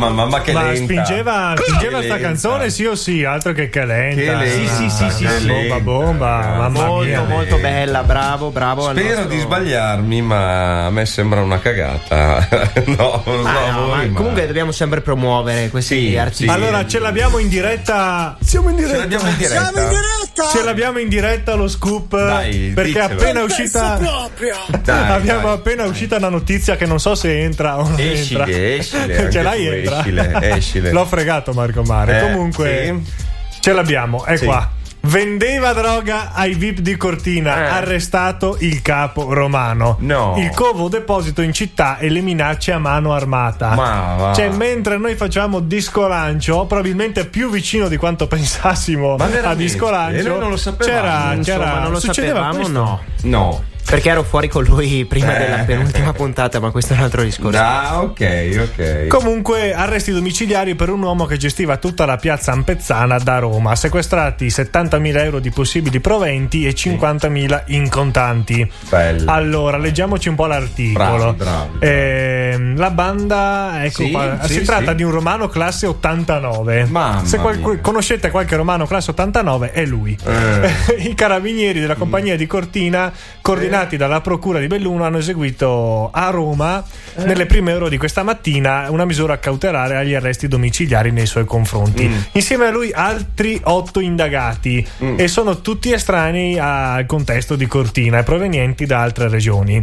Mamma, 0.03 0.23
mamma 0.23 0.41
che 0.41 0.51
Ma 0.53 0.63
lenta. 0.71 0.83
spingeva, 1.03 1.53
spingeva 1.57 1.99
Che 1.99 2.05
sta 2.05 2.17
canzone 2.19 2.69
sì 2.69 2.85
o 2.85 2.95
sì, 2.95 3.23
altro 3.23 3.51
che 3.53 3.69
che 3.69 3.85
lenta. 3.85 4.21
Che 4.21 4.35
lenta, 4.35 4.45
Sì, 4.49 4.67
sì, 4.67 4.89
sì, 4.89 5.09
sì, 5.11 5.25
che 5.25 5.39
sì. 5.39 5.47
Bomba, 5.47 5.79
bomba, 5.79 6.37
mamma 6.57 6.85
Molto, 6.85 7.05
mia. 7.07 7.23
molto 7.23 7.57
bella. 7.57 8.03
Bravo, 8.03 8.49
bravo. 8.49 8.89
Spero 8.91 9.07
nostro- 9.07 9.27
di 9.27 9.39
sbagliarmi, 9.39 10.21
ma 10.21 10.85
a 10.85 10.89
me 10.89 11.05
sembra 11.05 11.41
una 11.41 11.59
cagata. 11.59 12.47
no, 12.85 13.21
non 13.25 13.43
so 13.43 13.47
Ah, 13.47 13.71
no, 13.71 13.85
voi, 13.85 13.89
ma 13.89 14.05
ma- 14.05 14.17
comunque 14.17 14.45
dobbiamo 14.47 14.71
sempre 14.71 15.01
promuovere 15.01 15.69
questi 15.69 16.09
Sì, 16.09 16.17
artisti. 16.17 16.43
sì. 16.43 16.49
Allora 16.49 16.85
ce 16.87 16.99
l'abbiamo 16.99 17.37
in 17.39 17.47
diretta. 17.49 18.37
Siamo 18.41 18.69
in 18.69 18.77
Ce 18.77 18.81
diretta. 18.83 18.99
l'abbiamo 19.01 19.27
in 19.29 19.37
diretta. 19.37 20.49
Ce 20.51 20.63
l'abbiamo 20.63 20.99
in 20.99 21.07
diretta 21.09 21.53
lo 21.55 21.67
scoop 21.67 22.15
Dai, 22.17 22.71
perché 22.73 22.91
diccelo. 22.91 23.13
appena 23.21 23.43
uscita 23.43 23.97
proprio. 23.99 24.55
Dai, 24.83 25.11
abbiamo 25.11 25.47
dai. 25.47 25.53
appena 25.55 25.83
uscita 25.85 26.17
una 26.17 26.29
notizia 26.29 26.75
che 26.75 26.85
non 26.85 26.99
so 26.99 27.15
se 27.15 27.41
entra 27.41 27.77
o 27.77 27.83
non 27.87 27.99
entra. 27.99 28.45
Escile, 28.45 28.75
escile, 28.77 29.17
anche 29.17 29.31
Ce 29.31 29.41
l'hai 29.41 29.67
entra. 29.67 29.92
Escile, 29.99 30.55
escile. 30.55 30.91
L'ho 30.93 31.05
fregato 31.05 31.53
Marco 31.53 31.83
Mare. 31.83 32.17
Eh, 32.19 32.21
Comunque 32.31 33.01
sì. 33.49 33.59
ce 33.61 33.73
l'abbiamo, 33.73 34.23
è 34.25 34.35
Sì. 34.37 34.45
qua. 34.45 34.69
Vendeva 35.05 35.73
droga 35.73 36.31
ai 36.33 36.53
VIP 36.53 36.79
di 36.79 36.95
Cortina, 36.95 37.57
Eh. 37.57 37.65
arrestato 37.67 38.55
il 38.61 38.81
capo 38.81 39.33
romano. 39.33 39.97
No. 39.99 40.35
Il 40.37 40.49
covo 40.51 40.87
deposito 40.87 41.41
in 41.41 41.51
città 41.51 41.97
e 41.97 42.07
le 42.07 42.21
minacce 42.21 42.71
a 42.71 42.77
mano 42.79 43.13
armata. 43.13 43.75
Ma 43.75 44.15
va. 44.17 44.33
Cioè, 44.33 44.47
mentre 44.51 44.97
noi 44.97 45.15
facciamo 45.15 45.59
disco 45.59 46.07
lancio, 46.07 46.65
probabilmente 46.67 47.25
più 47.25 47.49
vicino 47.49 47.89
di 47.89 47.97
quanto 47.97 48.27
pensassimo 48.27 49.15
a 49.15 49.55
disco 49.55 49.89
lancio, 49.89 50.19
E 50.19 50.23
noi 50.23 50.39
non 50.39 50.49
lo 50.49 50.55
sapevamo. 50.57 50.95
c'era, 51.01 51.33
Insomma, 51.33 51.57
c'era 51.65 51.79
non 51.81 51.91
lo 51.91 51.99
succedeva 51.99 52.33
sapevamo, 52.39 52.55
questo. 52.55 52.79
no. 52.79 53.01
No. 53.23 53.63
Perché 53.85 54.09
ero 54.09 54.23
fuori 54.23 54.47
con 54.47 54.63
lui 54.63 55.05
prima 55.05 55.35
Eh. 55.35 55.39
della 55.45 55.63
penultima 55.63 56.13
puntata, 56.13 56.59
ma 56.59 56.71
questo 56.71 56.93
è 56.93 56.97
un 56.97 57.03
altro 57.03 57.21
discorso. 57.21 57.59
Ah, 57.59 58.01
ok, 58.01 58.69
ok. 58.71 59.07
Comunque, 59.07 59.73
arresti 59.73 60.11
domiciliari 60.11 60.73
per 60.75 60.89
un 60.89 61.01
uomo 61.03 61.25
che 61.25 61.37
gestiva 61.37 61.77
tutta 61.77 62.05
la 62.05 62.15
piazza 62.17 62.51
Ampezzana 62.53 63.19
da 63.19 63.39
Roma. 63.39 63.75
Sequestrati 63.75 64.47
70.000 64.47 65.23
euro 65.23 65.39
di 65.39 65.51
possibili 65.51 65.99
proventi 65.99 66.65
e 66.65 66.73
50.000 66.73 67.63
in 67.67 67.89
contanti. 67.89 68.69
Bello. 68.89 69.31
Allora, 69.31 69.77
leggiamoci 69.77 70.29
un 70.29 70.35
po' 70.35 70.45
l'articolo. 70.47 71.33
Bravi, 71.33 71.37
bravi. 71.37 71.77
Ehm, 71.79 72.77
la 72.77 72.89
banda, 72.89 73.83
ecco 73.83 74.03
Sì, 74.05 74.11
qua, 74.11 74.39
sì, 74.43 74.53
si 74.53 74.61
tratta 74.63 74.91
sì. 74.91 74.95
di 74.95 75.03
un 75.03 75.11
romano 75.11 75.47
classe 75.49 75.85
89. 75.85 76.85
Mamma 76.89 77.25
Se 77.25 77.37
qual- 77.37 77.59
mia. 77.59 77.77
conoscete 77.79 78.31
qualche 78.31 78.55
romano 78.55 78.87
classe 78.87 79.11
89, 79.11 79.71
è 79.71 79.85
lui. 79.85 80.17
Eh. 80.25 80.71
I 81.09 81.13
carabinieri 81.13 81.79
della 81.79 81.95
compagnia 81.95 82.35
di 82.35 82.47
Cortina 82.47 83.11
coordinati 83.41 83.71
nominati 83.73 83.97
dalla 83.97 84.21
Procura 84.21 84.59
di 84.59 84.67
Belluno 84.67 85.03
hanno 85.03 85.17
eseguito 85.17 86.09
a 86.11 86.29
Roma, 86.29 86.83
nelle 87.17 87.47
prime 87.47 87.73
ore 87.73 87.89
di 87.89 87.97
questa 87.97 88.21
mattina, 88.21 88.85
una 88.89 89.03
misura 89.05 89.39
cautelare 89.39 89.95
agli 89.95 90.13
arresti 90.13 90.47
domiciliari 90.47 91.11
nei 91.11 91.25
suoi 91.25 91.45
confronti. 91.45 92.09
Insieme 92.33 92.67
a 92.67 92.71
lui 92.71 92.91
altri 92.93 93.59
otto 93.63 93.99
indagati 93.99 94.85
e 95.15 95.27
sono 95.27 95.61
tutti 95.61 95.91
estranei 95.91 96.59
al 96.59 97.05
contesto 97.07 97.55
di 97.55 97.65
Cortina 97.65 98.19
e 98.19 98.23
provenienti 98.23 98.85
da 98.85 99.01
altre 99.01 99.27
regioni. 99.27 99.81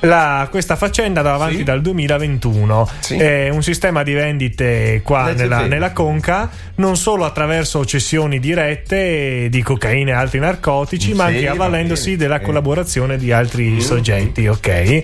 La- 0.00 0.46
questa 0.50 0.76
faccenda 0.76 1.22
va 1.22 1.34
avanti 1.34 1.56
Sì. 1.58 1.62
dal 1.62 1.80
2021. 1.80 2.88
Sì. 3.00 3.16
È 3.16 3.48
un 3.48 3.62
sistema 3.62 4.02
di 4.02 4.12
vendite 4.12 5.00
qua 5.02 5.32
nella, 5.32 5.66
nella 5.66 5.92
conca, 5.92 6.50
non 6.76 6.96
solo 6.96 7.24
attraverso 7.24 7.84
cessioni 7.86 8.38
dirette 8.38 9.48
di 9.48 9.62
cocaina 9.62 10.10
e 10.10 10.14
altri 10.14 10.38
narcotici, 10.40 11.14
ma 11.14 11.28
Sì, 11.28 11.34
anche 11.36 11.46
va 11.46 11.52
avvalendosi 11.52 12.16
della 12.16 12.38
sì. 12.38 12.44
collaborazione 12.44 13.16
di 13.16 13.29
altri 13.32 13.80
soggetti, 13.80 14.46
ok? 14.46 15.02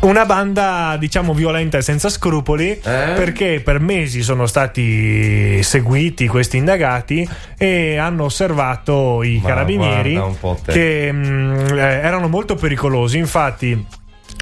Una 0.00 0.24
banda, 0.24 0.96
diciamo, 0.96 1.34
violenta 1.34 1.78
e 1.78 1.82
senza 1.82 2.08
scrupoli, 2.08 2.78
perché 2.82 3.60
per 3.64 3.80
mesi 3.80 4.22
sono 4.22 4.46
stati 4.46 5.60
seguiti 5.64 6.28
questi 6.28 6.56
indagati 6.56 7.28
e 7.58 7.96
hanno 7.96 8.24
osservato 8.24 9.24
i 9.24 9.40
Ma 9.42 9.48
carabinieri 9.48 10.20
che 10.64 11.10
mh, 11.10 11.72
eh, 11.72 11.80
erano 11.80 12.28
molto 12.28 12.54
pericolosi. 12.54 13.18
Infatti, 13.18 13.86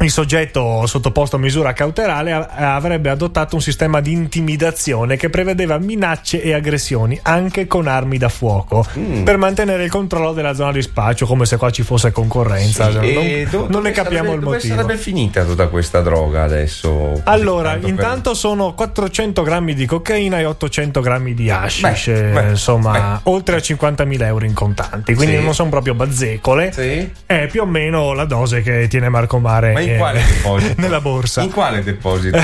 il 0.02 0.10
soggetto 0.10 0.84
sottoposto 0.86 1.36
a 1.36 1.38
misura 1.38 1.72
cautelare 1.72 2.30
avrebbe 2.32 3.08
adottato 3.08 3.54
un 3.54 3.62
sistema 3.62 4.00
di 4.00 4.12
intimidazione 4.12 5.16
che 5.16 5.30
prevedeva 5.30 5.78
minacce 5.78 6.42
e 6.42 6.52
aggressioni 6.52 7.18
anche 7.22 7.66
con 7.66 7.86
armi 7.86 8.18
da 8.18 8.28
fuoco 8.28 8.84
Mm. 8.96 9.22
per 9.24 9.36
mantenere 9.38 9.84
il 9.84 9.90
controllo 9.90 10.32
della 10.32 10.54
zona 10.54 10.72
di 10.72 10.82
spaccio 10.82 11.24
come 11.26 11.44
se 11.46 11.56
qua 11.56 11.70
ci 11.70 11.82
fosse 11.82 12.12
concorrenza 12.12 12.90
Sì, 12.90 12.96
non, 12.96 13.04
e 13.24 13.46
do- 13.50 13.58
non 13.60 13.70
dove 13.70 13.88
ne 13.88 13.94
capiamo 13.94 14.16
sarebbe- 14.28 14.34
il 14.34 14.40
dove 14.40 14.54
motivo 14.56 14.74
sarebbe 14.74 14.96
finita 14.96 15.44
tutta 15.44 15.68
questa 15.68 16.00
droga 16.02 16.42
adesso? 16.44 17.20
Allora, 17.24 17.70
tanto 17.70 17.86
per- 17.86 17.90
intanto 17.90 18.34
sono 18.34 18.74
400 18.74 19.42
grammi 19.42 19.74
di 19.74 19.86
cocaina 19.86 20.38
e 20.38 20.44
800 20.44 21.00
grammi 21.00 21.34
di 21.34 21.50
hashish, 21.50 22.06
Beh, 22.06 22.28
eh, 22.28 22.32
beh, 22.32 22.48
insomma, 22.50 23.20
oltre 23.24 23.56
a 23.56 23.60
50.000 23.60 24.26
euro 24.26 24.44
in 24.44 24.52
contanti, 24.54 25.14
quindi 25.14 25.36
Sì. 25.36 25.42
non 25.42 25.54
sono 25.54 25.70
proprio 25.70 25.94
bazzecole. 25.94 26.72
Sì? 26.72 27.10
È 27.26 27.48
più 27.50 27.62
o 27.62 27.66
meno 27.66 28.12
la 28.12 28.24
dose 28.24 28.60
che 28.62 28.86
tiene 28.88 29.08
Marco 29.08 29.38
Mare 29.38 29.72
Ma 29.72 29.80
in 29.86 29.94
eh, 29.94 29.96
quale 29.96 30.22
deposito? 30.24 30.74
nella 30.80 31.00
borsa. 31.00 31.42
In 31.42 31.50
quale 31.50 31.82
deposito? 31.82 32.38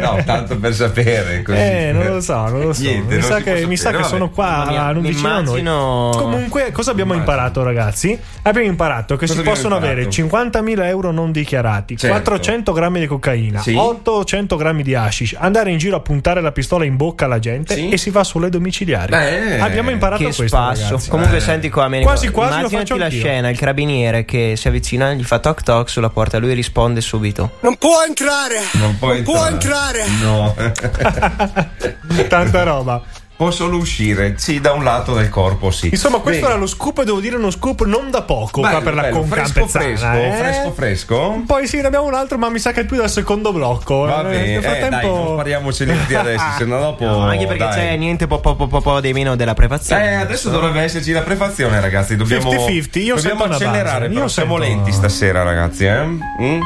no, 0.00 0.18
tanto 0.24 0.56
per 0.58 0.74
sapere. 0.74 1.42
Così. 1.42 1.58
Eh, 1.58 1.90
non 1.92 2.06
lo 2.06 2.20
so, 2.20 2.46
non 2.48 2.60
lo 2.60 2.72
so. 2.72 2.82
Niente, 2.82 3.14
mi, 3.14 3.20
non 3.20 3.30
sa 3.30 3.40
che, 3.40 3.66
mi 3.66 3.76
sa 3.76 3.90
che 3.90 3.96
vabbè. 3.96 4.08
sono 4.08 4.30
qua 4.30 4.92
mi 4.94 5.00
vicino 5.08 5.28
a 5.34 5.40
noi. 5.40 5.62
Comunque, 5.62 6.70
cosa 6.72 6.90
abbiamo 6.90 7.12
Immagino. 7.14 7.32
imparato, 7.34 7.62
ragazzi? 7.62 8.18
Abbiamo 8.42 8.66
imparato 8.68 9.16
che 9.16 9.26
Cosa 9.26 9.38
si 9.40 9.44
possono 9.44 9.76
imparato? 9.76 10.00
avere 10.00 10.10
50.000 10.10 10.84
euro 10.86 11.10
non 11.10 11.32
dichiarati, 11.32 11.96
Certo. 11.96 12.14
400 12.14 12.72
grammi 12.72 13.00
di 13.00 13.06
cocaina, 13.06 13.60
Sì. 13.60 13.74
800 13.74 14.56
grammi 14.56 14.82
di 14.82 14.94
hashish, 14.94 15.34
andare 15.38 15.70
in 15.70 15.78
giro 15.78 15.96
a 15.96 16.00
puntare 16.00 16.40
la 16.40 16.52
pistola 16.52 16.84
in 16.84 16.96
bocca 16.96 17.24
alla 17.24 17.38
gente 17.38 17.74
Sì. 17.74 17.88
e 17.88 17.96
si 17.96 18.10
va 18.10 18.22
sulle 18.24 18.48
domiciliari. 18.50 19.10
Beh, 19.10 19.60
abbiamo 19.60 19.90
imparato 19.90 20.18
Che 20.18 20.24
questo. 20.24 20.46
spasso. 20.46 20.82
ragazzi. 20.84 21.08
Comunque, 21.10 21.40
senti 21.40 21.70
qua, 21.70 21.88
Menico, 21.88 22.10
Quasi 22.10 22.28
quasi 22.30 22.50
lo 22.50 22.56
immaginati 22.58 22.76
faccio 22.86 22.96
la 22.98 23.04
anch'io. 23.06 23.20
scena: 23.20 23.48
il 23.50 23.58
carabiniere 23.58 24.24
che 24.24 24.54
si 24.56 24.68
avvicina, 24.68 25.12
gli 25.14 25.22
fa 25.24 25.38
toc 25.38 25.62
toc 25.62 25.88
sulla 25.88 26.10
porta, 26.10 26.38
lui 26.38 26.52
risponde 26.52 26.72
subito. 27.00 27.52
Non 27.60 27.76
può 27.76 28.02
entrare! 28.06 28.60
Non 28.72 28.98
può 28.98 29.12
entrare. 29.12 30.02
entrare! 30.02 30.06
No. 30.20 30.54
Tanta 32.28 32.62
roba. 32.64 33.02
Può 33.36 33.50
solo 33.50 33.78
uscire, 33.78 34.34
sì, 34.36 34.60
da 34.60 34.72
un 34.72 34.84
lato 34.84 35.12
del 35.12 35.28
corpo, 35.28 35.72
sì. 35.72 35.88
Insomma, 35.88 36.18
questo 36.18 36.42
Bene. 36.42 36.52
era 36.52 36.60
lo 36.60 36.68
scoop, 36.68 37.02
devo 37.02 37.18
dire 37.18 37.34
uno 37.34 37.50
scoop 37.50 37.84
non 37.84 38.08
da 38.08 38.22
poco 38.22 38.60
Bello, 38.60 38.74
qua 38.74 38.84
per 38.84 38.94
la 38.94 39.02
bello, 39.02 39.18
conca 39.18 39.44
fresco, 39.44 39.78
eh? 39.80 40.32
fresco, 40.38 40.70
fresco. 40.72 41.42
Poi 41.44 41.66
sì, 41.66 41.80
ne 41.80 41.86
abbiamo 41.88 42.06
un 42.06 42.14
altro, 42.14 42.38
ma 42.38 42.48
mi 42.48 42.60
sa 42.60 42.70
che 42.70 42.82
è 42.82 42.84
più 42.84 42.96
dal 42.96 43.10
secondo 43.10 43.52
blocco. 43.52 44.02
Va 44.04 44.20
Eh, 44.20 44.22
bene, 44.22 44.36
nel 44.46 44.58
eh, 44.58 44.60
dai, 44.60 44.78
frattempo... 44.78 45.06
non 45.16 45.26
spariamoci 45.34 45.84
tutti 45.84 46.14
adesso, 46.14 46.44
se 46.58 46.64
no 46.64 46.78
dopo. 46.78 47.04
No, 47.04 47.26
anche 47.26 47.46
perché 47.46 47.64
dai. 47.64 47.74
c'è 47.74 47.96
niente 47.96 48.28
po' 48.28 48.38
po' 48.38 48.54
po' 48.54 48.68
po' 48.68 48.80
po' 48.80 49.00
di 49.00 49.12
meno 49.12 49.34
della 49.34 49.54
prefazione. 49.54 50.12
Eh, 50.12 50.14
adesso 50.14 50.48
dovrebbe 50.50 50.82
esserci 50.82 51.10
la 51.10 51.22
prefazione, 51.22 51.80
ragazzi. 51.80 52.14
Dobbiamo, 52.14 52.52
50-50, 52.52 52.98
io 53.00 53.14
dobbiamo 53.16 53.18
sento 53.18 53.44
accelerare. 53.44 53.82
base, 53.82 54.08
Però 54.10 54.20
io 54.20 54.28
siamo 54.28 54.58
sento- 54.60 54.74
lenti 54.74 54.92
stasera, 54.92 55.42
ragazzi. 55.42 55.84
Eh? 55.86 56.04
Mm? 56.04 56.60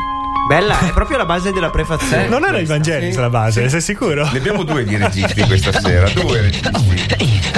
Bella, 0.48 0.78
è 0.78 0.92
proprio 0.92 1.18
la 1.18 1.26
base 1.26 1.52
della 1.52 1.68
prefazione. 1.68 2.26
Non 2.26 2.42
era 2.42 2.58
il 2.58 2.66
Vangelis 2.66 3.12
Sì, 3.12 3.20
la 3.20 3.28
base, 3.28 3.68
sei 3.68 3.82
sicuro? 3.82 4.26
Ne 4.32 4.38
abbiamo 4.38 4.62
due 4.62 4.82
di 4.82 4.96
registi 4.96 5.42
questa 5.42 5.78
sera, 5.78 6.08
due 6.08 6.40
registi. 6.40 6.70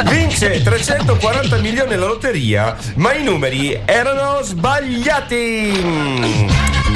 Vince 0.07 0.61
340 0.61 1.57
milioni 1.59 1.95
alla 1.95 2.07
lotteria, 2.07 2.77
ma 2.97 3.15
i 3.15 3.23
numeri 3.23 3.81
erano 3.85 4.41
sbagliati. 4.43 5.69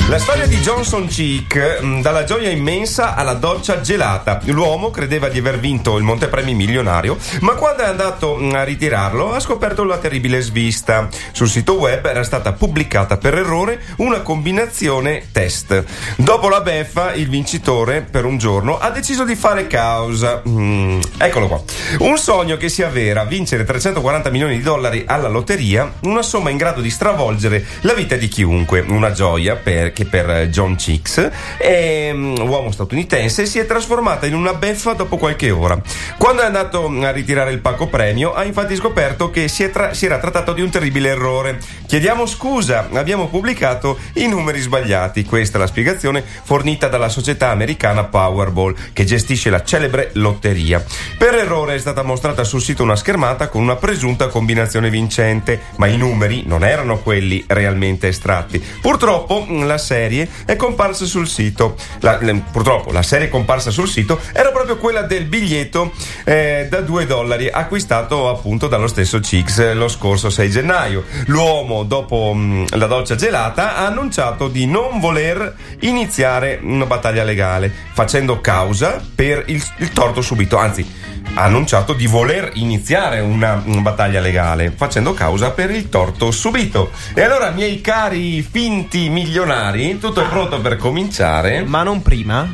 La 0.06 0.18
storia 0.18 0.46
di 0.46 0.58
Johnson 0.58 1.06
Cheek, 1.06 1.80
mh, 1.80 2.02
dalla 2.02 2.24
gioia 2.24 2.50
immensa 2.50 3.14
alla 3.14 3.32
doccia 3.32 3.80
gelata. 3.80 4.38
L'uomo 4.44 4.90
credeva 4.90 5.28
di 5.28 5.38
aver 5.38 5.58
vinto 5.58 5.96
il 5.96 6.04
montepremi 6.04 6.52
milionario, 6.52 7.16
ma 7.40 7.54
quando 7.54 7.84
è 7.84 7.86
andato 7.86 8.36
mh, 8.36 8.54
a 8.54 8.64
ritirarlo 8.64 9.32
ha 9.32 9.40
scoperto 9.40 9.82
la 9.82 9.96
terribile 9.96 10.42
svista. 10.42 11.08
Sul 11.32 11.48
sito 11.48 11.78
web 11.78 12.04
era 12.04 12.22
stata 12.22 12.52
pubblicata 12.52 13.16
per 13.16 13.34
errore 13.34 13.80
una 13.96 14.20
combinazione 14.20 15.28
test. 15.32 15.82
Dopo 16.16 16.50
la 16.50 16.60
beffa, 16.60 17.14
il 17.14 17.30
vincitore 17.30 18.02
per 18.02 18.26
un 18.26 18.36
giorno 18.36 18.78
ha 18.78 18.90
deciso 18.90 19.24
di 19.24 19.34
fare 19.34 19.66
causa. 19.66 20.42
Mm, 20.46 21.00
eccolo 21.16 21.48
qua. 21.48 21.62
Un 22.00 22.18
sogno 22.18 22.58
che 22.58 22.68
si 22.68 22.82
avvera, 22.82 23.24
vincere 23.24 23.64
340 23.64 24.28
milioni 24.28 24.58
di 24.58 24.62
dollari 24.62 25.04
alla 25.06 25.28
lotteria, 25.28 25.90
una 26.02 26.22
somma 26.22 26.50
in 26.50 26.58
grado 26.58 26.82
di 26.82 26.90
stravolgere 26.90 27.64
la 27.80 27.94
vita 27.94 28.16
di 28.16 28.28
chiunque. 28.28 28.84
Una 28.86 29.10
gioia 29.10 29.56
per, 29.56 29.92
che 30.04 30.10
per 30.10 30.48
John 30.48 30.76
Cheeks, 30.76 31.30
ehm, 31.58 32.36
uomo 32.46 32.70
statunitense, 32.70 33.46
si 33.46 33.58
è 33.58 33.66
trasformata 33.66 34.26
in 34.26 34.34
una 34.34 34.54
beffa 34.54 34.92
dopo 34.92 35.16
qualche 35.16 35.50
ora. 35.50 35.80
Quando 36.18 36.42
è 36.42 36.44
andato 36.44 36.86
a 36.86 37.10
ritirare 37.10 37.52
il 37.52 37.58
pacco 37.58 37.88
premio, 37.88 38.34
ha 38.34 38.44
infatti 38.44 38.76
scoperto 38.76 39.30
che 39.30 39.48
si, 39.48 39.68
tra- 39.70 39.94
si 39.94 40.06
era 40.06 40.18
trattato 40.18 40.52
di 40.52 40.60
un 40.60 40.70
terribile 40.70 41.10
errore. 41.10 41.58
Chiediamo 41.86 42.26
scusa, 42.26 42.88
abbiamo 42.92 43.28
pubblicato 43.28 43.98
i 44.14 44.26
numeri 44.26 44.60
sbagliati. 44.60 45.24
Questa 45.24 45.56
è 45.56 45.60
la 45.60 45.66
spiegazione 45.66 46.22
fornita 46.42 46.88
dalla 46.88 47.08
società 47.08 47.50
americana 47.50 48.04
Powerball, 48.04 48.74
che 48.92 49.04
gestisce 49.04 49.50
la 49.50 49.64
celebre 49.64 50.10
lotteria. 50.14 50.84
Per 51.16 51.34
errore 51.34 51.74
è 51.74 51.78
stata 51.78 52.02
mostrata 52.02 52.44
sul 52.44 52.62
sito 52.62 52.82
una 52.82 52.96
schermata 52.96 53.48
con 53.48 53.62
una 53.62 53.76
presunta 53.76 54.28
combinazione 54.28 54.90
vincente, 54.90 55.60
ma 55.76 55.86
i 55.86 55.96
numeri 55.96 56.44
non 56.46 56.64
erano 56.64 56.98
quelli 56.98 57.44
realmente 57.46 58.08
estratti. 58.08 58.62
Purtroppo 58.80 59.46
la 59.48 59.78
serie 59.84 60.28
è 60.44 60.56
comparsa 60.56 61.04
sul 61.04 61.28
sito. 61.28 61.76
La- 62.00 62.18
le- 62.20 62.42
purtroppo 62.50 62.90
la 62.90 63.02
serie 63.02 63.28
comparsa 63.28 63.70
sul 63.70 63.88
sito 63.88 64.18
era 64.32 64.50
proprio 64.50 64.76
quella 64.78 65.02
del 65.02 65.24
biglietto 65.26 65.92
eh, 66.24 66.66
da 66.68 66.80
2 66.80 67.06
dollari 67.06 67.48
acquistato 67.48 68.28
appunto 68.28 68.66
dallo 68.66 68.86
stesso 68.88 69.20
Chicks 69.20 69.58
eh, 69.58 69.74
lo 69.74 69.88
scorso 69.88 70.30
6 70.30 70.50
gennaio. 70.50 71.04
L'uomo, 71.26 71.84
dopo 71.84 72.32
mh, 72.34 72.76
la 72.76 72.86
doccia 72.86 73.14
gelata, 73.14 73.76
ha 73.76 73.86
annunciato 73.86 74.48
di 74.48 74.66
non 74.66 75.00
voler 75.00 75.54
iniziare 75.80 76.58
una 76.62 76.86
battaglia 76.86 77.22
legale, 77.24 77.72
facendo 77.92 78.40
causa 78.40 79.02
per 79.14 79.44
il, 79.46 79.62
il 79.78 79.92
torto 79.92 80.22
subito, 80.22 80.56
anzi 80.56 81.12
ha 81.36 81.44
annunciato 81.44 81.94
di 81.94 82.06
voler 82.06 82.50
iniziare 82.54 83.20
una, 83.20 83.60
una 83.64 83.80
battaglia 83.80 84.20
legale, 84.20 84.72
facendo 84.74 85.14
causa 85.14 85.50
per 85.50 85.70
il 85.70 85.88
torto 85.88 86.30
subito. 86.30 86.90
E 87.12 87.22
allora, 87.22 87.50
miei 87.50 87.80
cari 87.80 88.42
finti 88.42 89.08
milionari, 89.08 89.73
tutto 90.00 90.22
è 90.22 90.28
pronto 90.28 90.60
per 90.60 90.76
cominciare, 90.76 91.64
Ma 91.66 91.82
non 91.82 92.00
prima? 92.02 92.52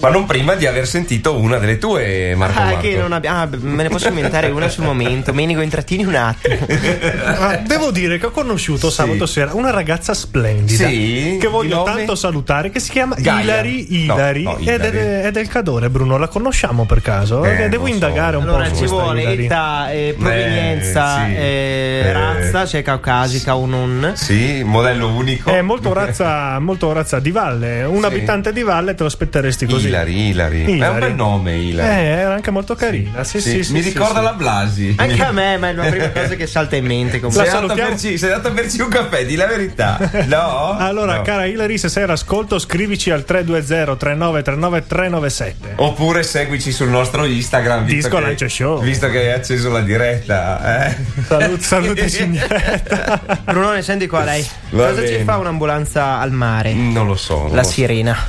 ma 0.00 0.10
non 0.10 0.26
prima 0.26 0.54
di 0.54 0.66
aver 0.66 0.86
sentito 0.86 1.38
una 1.38 1.56
delle 1.56 1.78
tue, 1.78 2.34
Marco 2.36 2.58
Ah, 2.58 2.64
Marco. 2.64 2.80
che 2.80 2.96
non 2.98 3.12
abbiamo. 3.12 3.40
Ah, 3.40 3.48
me 3.60 3.84
ne 3.84 3.88
posso 3.88 4.08
inventare 4.08 4.48
una 4.50 4.68
sul 4.68 4.84
momento. 4.84 5.32
Menico, 5.32 5.62
intrattini 5.62 6.04
un 6.04 6.14
attimo. 6.14 6.66
Ah, 7.24 7.56
devo 7.56 7.90
dire 7.90 8.18
che 8.18 8.26
ho 8.26 8.30
conosciuto 8.30 8.90
sabato 8.90 9.24
sera 9.26 9.54
una 9.54 9.70
ragazza 9.70 10.12
splendida 10.14 10.86
Sì, 10.88 11.38
che 11.40 11.48
voglio 11.48 11.76
nome? 11.76 11.92
tanto 11.94 12.14
salutare 12.16 12.70
che 12.70 12.80
si 12.80 12.90
chiama 12.90 13.14
Gaia. 13.18 13.42
Ilari 13.42 13.86
No, 14.06 14.14
Ilari, 14.14 14.42
no, 14.42 14.58
ed 14.58 14.68
è, 14.68 14.74
Ilari. 14.74 14.98
è 15.26 15.30
del 15.30 15.48
Cadore 15.48 15.88
Bruno 15.90 16.18
la 16.18 16.28
conosciamo 16.28 16.84
per 16.84 17.00
caso? 17.00 17.42
Eh, 17.44 17.64
Eh, 17.64 17.68
devo 17.68 17.86
non 17.86 17.86
so. 17.88 17.92
indagare 18.06 18.36
un 18.36 18.42
Allora 18.42 18.68
po' 18.68 18.74
su 18.74 18.82
ci 18.84 18.86
vuole 18.90 19.22
Ilari. 19.22 19.44
età, 19.46 19.90
eh, 19.90 20.14
provenienza, 20.18 21.24
Eh, 21.26 21.30
sì. 21.30 21.36
eh, 21.36 22.02
Eh, 22.04 22.12
razza, 22.12 22.66
cioè 22.66 22.82
caucasica 22.82 23.56
o 23.56 23.64
non. 23.66 24.12
Sì, 24.14 24.62
modello 24.64 25.08
unico. 25.14 25.50
È 25.50 25.62
molto 25.62 25.92
razza, 25.94 26.53
molto 26.58 26.92
razza 26.92 27.18
di 27.20 27.30
valle. 27.30 27.82
Un 27.84 28.00
Sì. 28.00 28.04
abitante 28.06 28.52
di 28.52 28.62
valle 28.62 28.94
te 28.94 29.02
lo 29.02 29.08
aspetteresti 29.08 29.64
così. 29.66 29.76
così. 29.76 29.88
Ilari, 29.88 30.28
Ilari. 30.28 30.62
È 30.64 30.68
un 30.68 30.74
Ilari. 30.76 31.00
bel 31.00 31.14
nome, 31.14 31.56
Ilari. 31.56 31.88
Eh, 32.02 32.04
era 32.06 32.34
anche 32.34 32.50
molto 32.50 32.74
carina. 32.74 33.24
Sì, 33.24 33.40
Sì, 33.40 33.50
sì, 33.50 33.64
sì, 33.64 33.72
mi 33.72 33.82
sì, 33.82 33.88
ricorda 33.90 34.18
sì. 34.18 34.24
la 34.24 34.32
Blasi. 34.32 34.94
Anche 34.98 35.22
a 35.22 35.32
me, 35.32 35.56
ma 35.58 35.68
è 35.68 35.72
la 35.72 35.84
prima 35.86 36.08
cosa 36.12 36.34
che 36.34 36.46
salta 36.46 36.76
in 36.76 36.86
mente. 36.86 37.12
Sei 37.12 37.20
comunque. 37.20 37.46
La 37.46 37.58
andato, 37.58 37.74
berci, 37.80 38.18
sei 38.18 38.30
andato 38.32 38.48
a 38.48 38.50
berci 38.52 38.80
un 38.80 38.88
caffè, 38.88 39.24
di 39.24 39.36
la 39.36 39.46
verità. 39.46 39.98
No? 40.26 40.76
Allora, 40.84 41.16
No. 41.16 41.22
cara 41.22 41.44
Hilary, 41.46 41.78
se 41.78 41.88
sei 41.88 42.02
all'ascolto, 42.04 42.58
scrivici 42.58 43.10
al 43.10 43.24
320 43.24 43.92
3939 43.98 44.86
397. 44.86 45.72
Oppure 45.76 46.22
seguici 46.22 46.72
sul 46.72 46.88
nostro 46.88 47.24
Instagram. 47.24 47.84
visto 47.84 47.94
Disco 48.08 48.16
che- 48.16 48.22
Lancio 48.22 48.48
Show. 48.48 48.82
Visto 48.82 49.08
che 49.10 49.18
hai 49.18 49.32
acceso 49.32 49.70
la 49.70 49.80
diretta. 49.80 50.86
Eh. 50.86 50.96
Salut, 51.26 51.60
salutaci 51.60 52.22
in 52.24 52.30
diretta. 52.32 53.20
Brunone, 53.44 53.82
senti 53.82 54.06
qua 54.06 54.24
lei. 54.24 54.46
Va 54.70 54.88
Cosa 54.88 55.00
bene. 55.02 55.16
ci 55.18 55.24
fa 55.24 55.36
un'ambulanza 55.38 56.18
al 56.18 56.30
mare? 56.32 56.43
Non 56.72 57.06
lo 57.06 57.16
so. 57.16 57.42
non 57.42 57.50
La 57.50 57.56
lo 57.56 57.62
so. 57.62 57.70
sirena. 57.70 58.16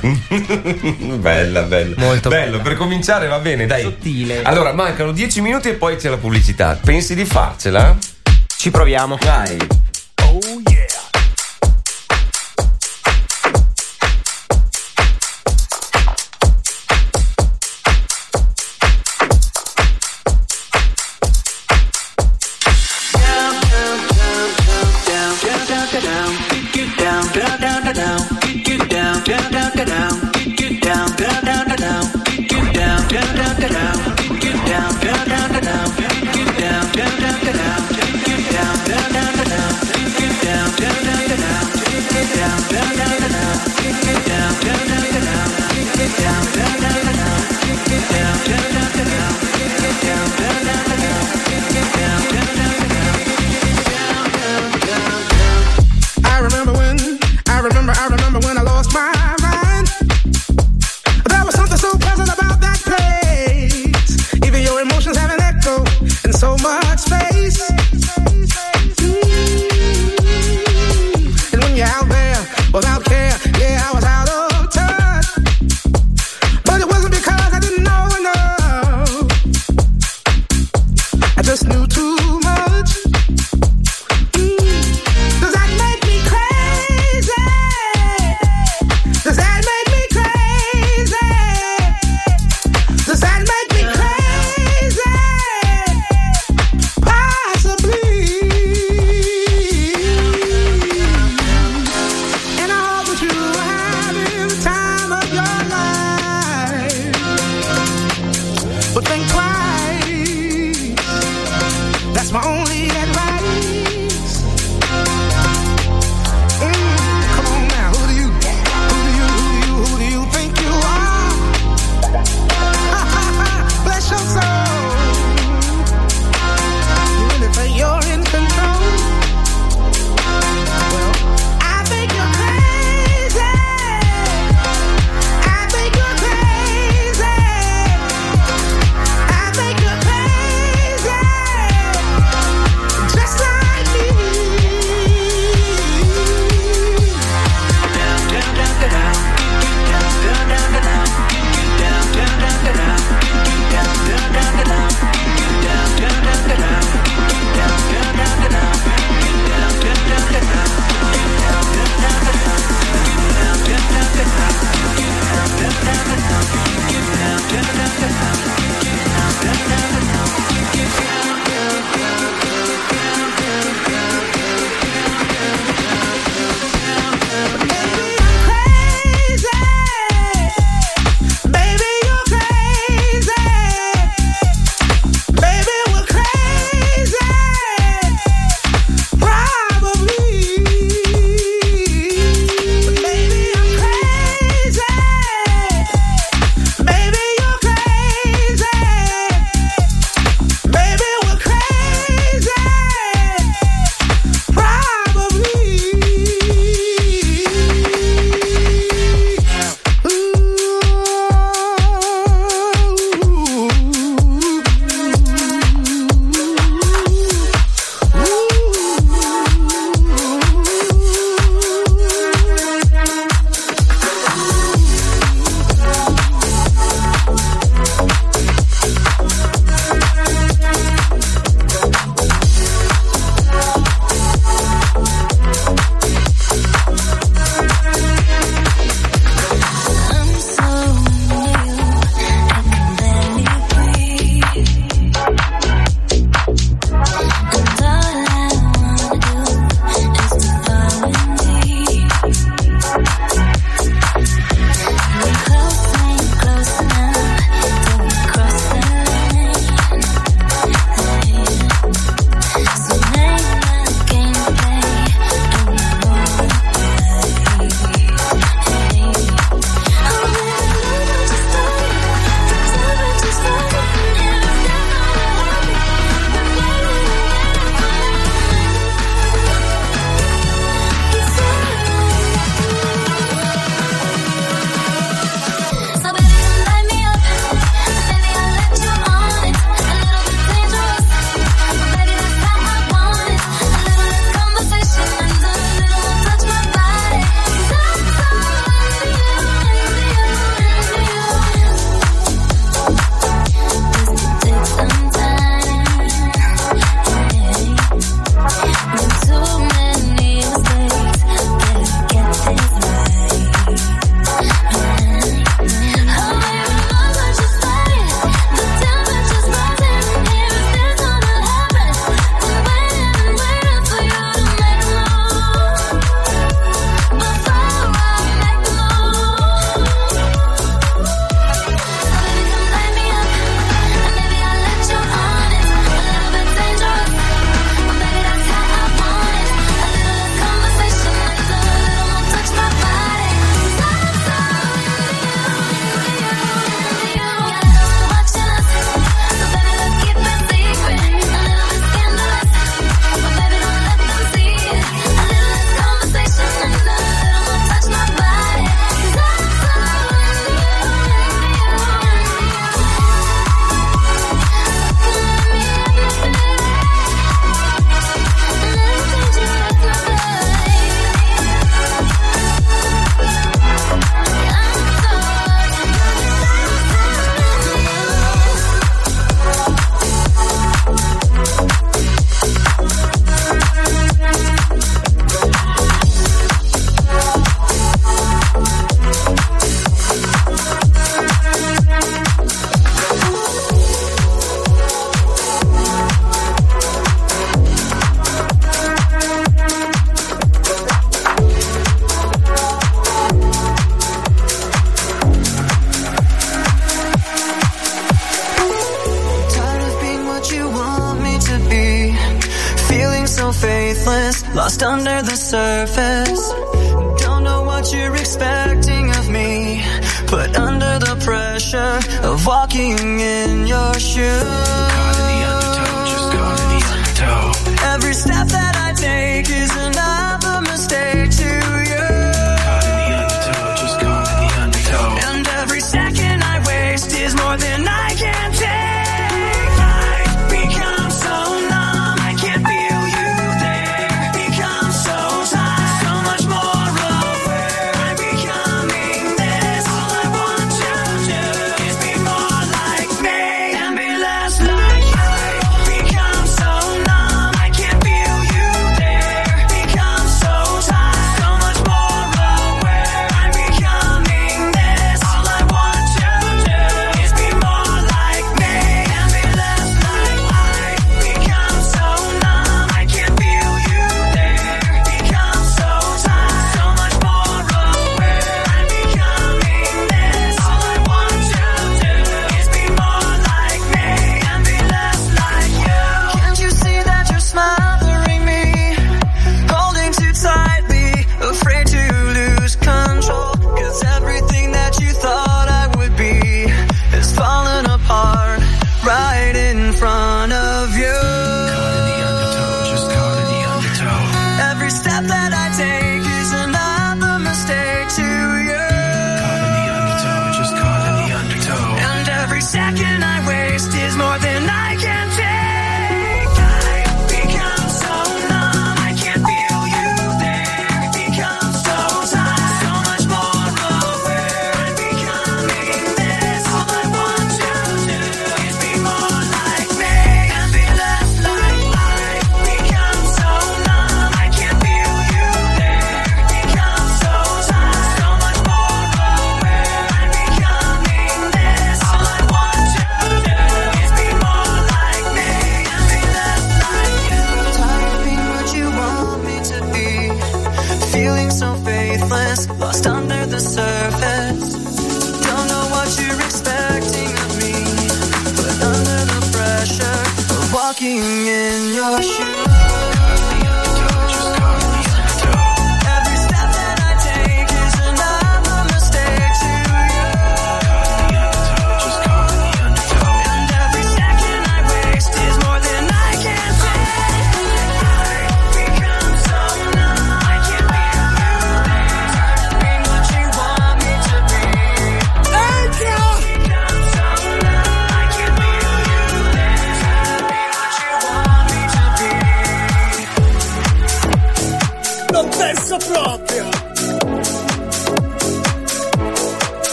bella, 1.18 1.62
bella. 1.62 1.94
Molto 1.98 2.28
bello. 2.28 2.50
bella. 2.58 2.62
Per 2.62 2.74
cominciare 2.76 3.26
va 3.26 3.38
bene, 3.38 3.66
dai. 3.66 3.82
Sottile. 3.82 4.42
Allora, 4.42 4.72
mancano 4.72 5.12
10 5.12 5.40
minuti 5.40 5.68
e 5.68 5.74
poi 5.74 5.96
c'è 5.96 6.08
la 6.08 6.16
pubblicità. 6.18 6.78
Pensi 6.82 7.14
di 7.14 7.24
farcela? 7.24 7.96
Ci 8.56 8.70
proviamo. 8.70 9.18
Vai. 9.20 9.56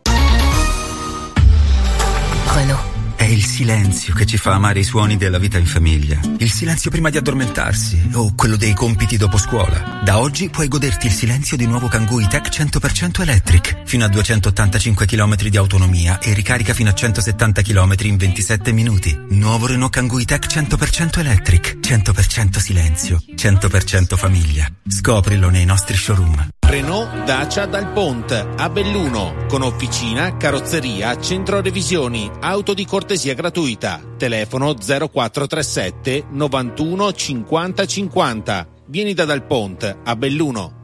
il 3.33 3.45
silenzio 3.45 4.13
che 4.15 4.27
ci 4.27 4.37
fa 4.37 4.53
amare 4.53 4.81
i 4.81 4.85
suoni 4.85 5.17
della 5.17 5.39
vita 5.39 5.57
in 5.57 5.65
famiglia. 5.65 6.21
Il 6.37 6.51
silenzio 6.51 6.91
prima 6.91 7.09
di 7.09 7.17
addormentarsi 7.17 8.11
o 8.13 8.35
quello 8.35 8.57
dei 8.57 8.75
compiti 8.75 9.17
dopo 9.17 9.39
scuola. 9.39 10.01
Da 10.05 10.19
oggi 10.19 10.51
puoi 10.51 10.69
goderti 10.69 11.07
il 11.07 11.13
silenzio 11.13 11.57
di 11.57 11.67
nuovo 11.67 11.89
Kangoo 11.89 12.27
Tech 12.29 12.47
100% 12.49 13.23
Electric. 13.23 13.83
Fino 13.85 14.05
a 14.05 14.09
285 14.09 15.07
km 15.07 15.37
di 15.37 15.57
autonomia 15.57 16.19
e 16.19 16.35
ricarica 16.35 16.75
fino 16.75 16.91
a 16.91 16.95
170 16.95 17.63
km 17.63 17.95
in 18.03 18.17
27 18.17 18.73
minuti. 18.73 19.19
Nuovo 19.31 19.67
Renault 19.67 19.93
Kangoo 19.93 20.23
Tech 20.25 20.47
100% 20.47 21.19
Electric. 21.19 21.79
100% 21.81 22.59
silenzio. 22.59 23.23
100% 23.35 24.17
famiglia. 24.17 24.67
Scoprilo 24.87 25.49
nei 25.49 25.65
nostri 25.65 25.97
showroom. 25.97 26.62
Renault 26.73 27.25
Dacia 27.25 27.67
Dal 27.67 27.93
Pont 27.93 28.33
a 28.57 28.71
Belluno 28.71 29.45
con 29.47 29.61
officina, 29.61 30.39
carrozzeria, 30.39 31.21
centro 31.21 31.61
revisioni, 31.61 32.31
auto 32.41 32.73
di 32.73 32.87
cortesia 32.87 33.35
gratuita. 33.35 34.01
Telefono 34.17 34.73
0437 34.73 36.29
91 36.31 37.13
50 37.13 37.87
50. 37.87 38.69
Vieni 38.87 39.13
da 39.13 39.27
Dal 39.27 39.45
Pont 39.45 39.99
a 40.03 40.17
Belluno. 40.17 40.81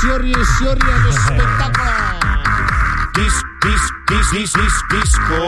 Signori 0.00 0.30
e 0.30 0.44
signori, 0.44 0.90
allo 0.90 1.10
spettacolo! 1.12 2.07
Dis, 3.18 3.34
dis, 3.60 3.82
dis, 4.06 4.30
dis, 4.30 4.52
dis, 4.52 4.74
disco 4.90 5.38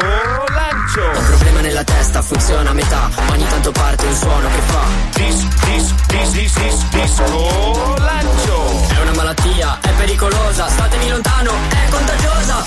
lancio. 0.49 1.03
Ho 1.03 1.19
un 1.19 1.27
problema 1.27 1.61
nella 1.61 1.85
testa, 1.85 2.21
funziona 2.21 2.71
a 2.71 2.73
metà. 2.73 3.09
Ogni 3.31 3.47
tanto 3.47 3.71
parte 3.71 4.07
un 4.07 4.15
suono 4.17 4.49
che 4.49 4.61
fa. 4.63 4.85
Dis, 5.15 5.47
dis, 5.47 5.95
dis, 6.09 6.31
dis, 6.33 6.59
dis, 6.59 6.89
disco 6.89 7.95
lancio. 7.99 8.89
È 8.89 9.01
una 9.03 9.13
malattia, 9.13 9.79
è 9.83 9.91
pericolosa. 9.93 10.69
Statevi 10.69 11.09
lontano, 11.11 11.53
è 11.69 11.89
contagiosa. 11.91 12.63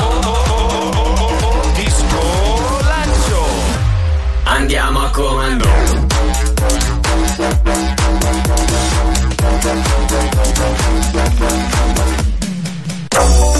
Disco 1.73 2.79
lancio. 2.87 3.45
Andiamo 4.43 5.03
a 5.03 5.09
comando. 5.09 5.71
Baby, 13.13 13.52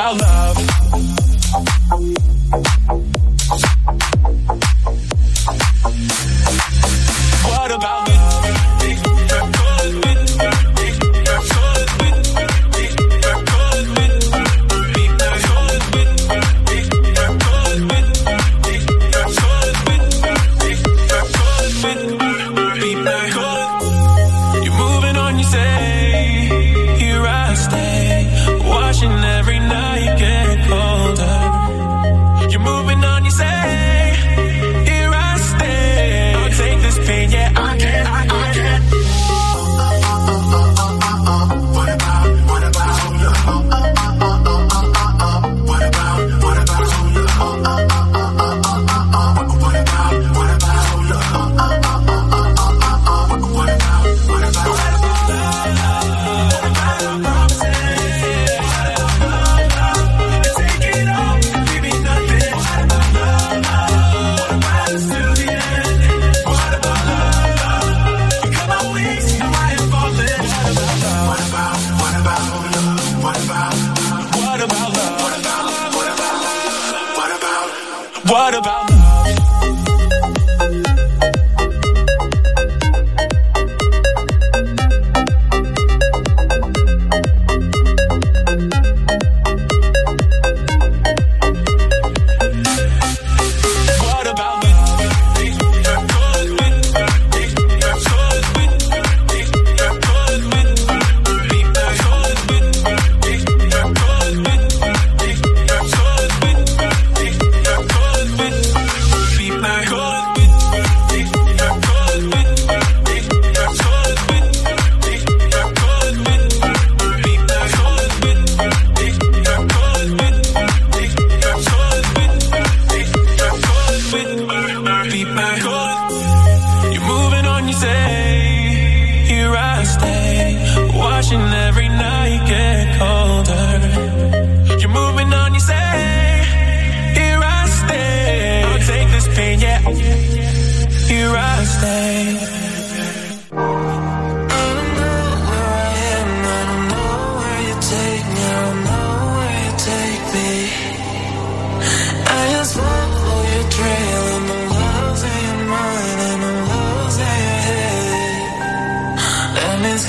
about 0.00 0.16
love? 0.18 0.39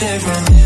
Different. 0.02 0.61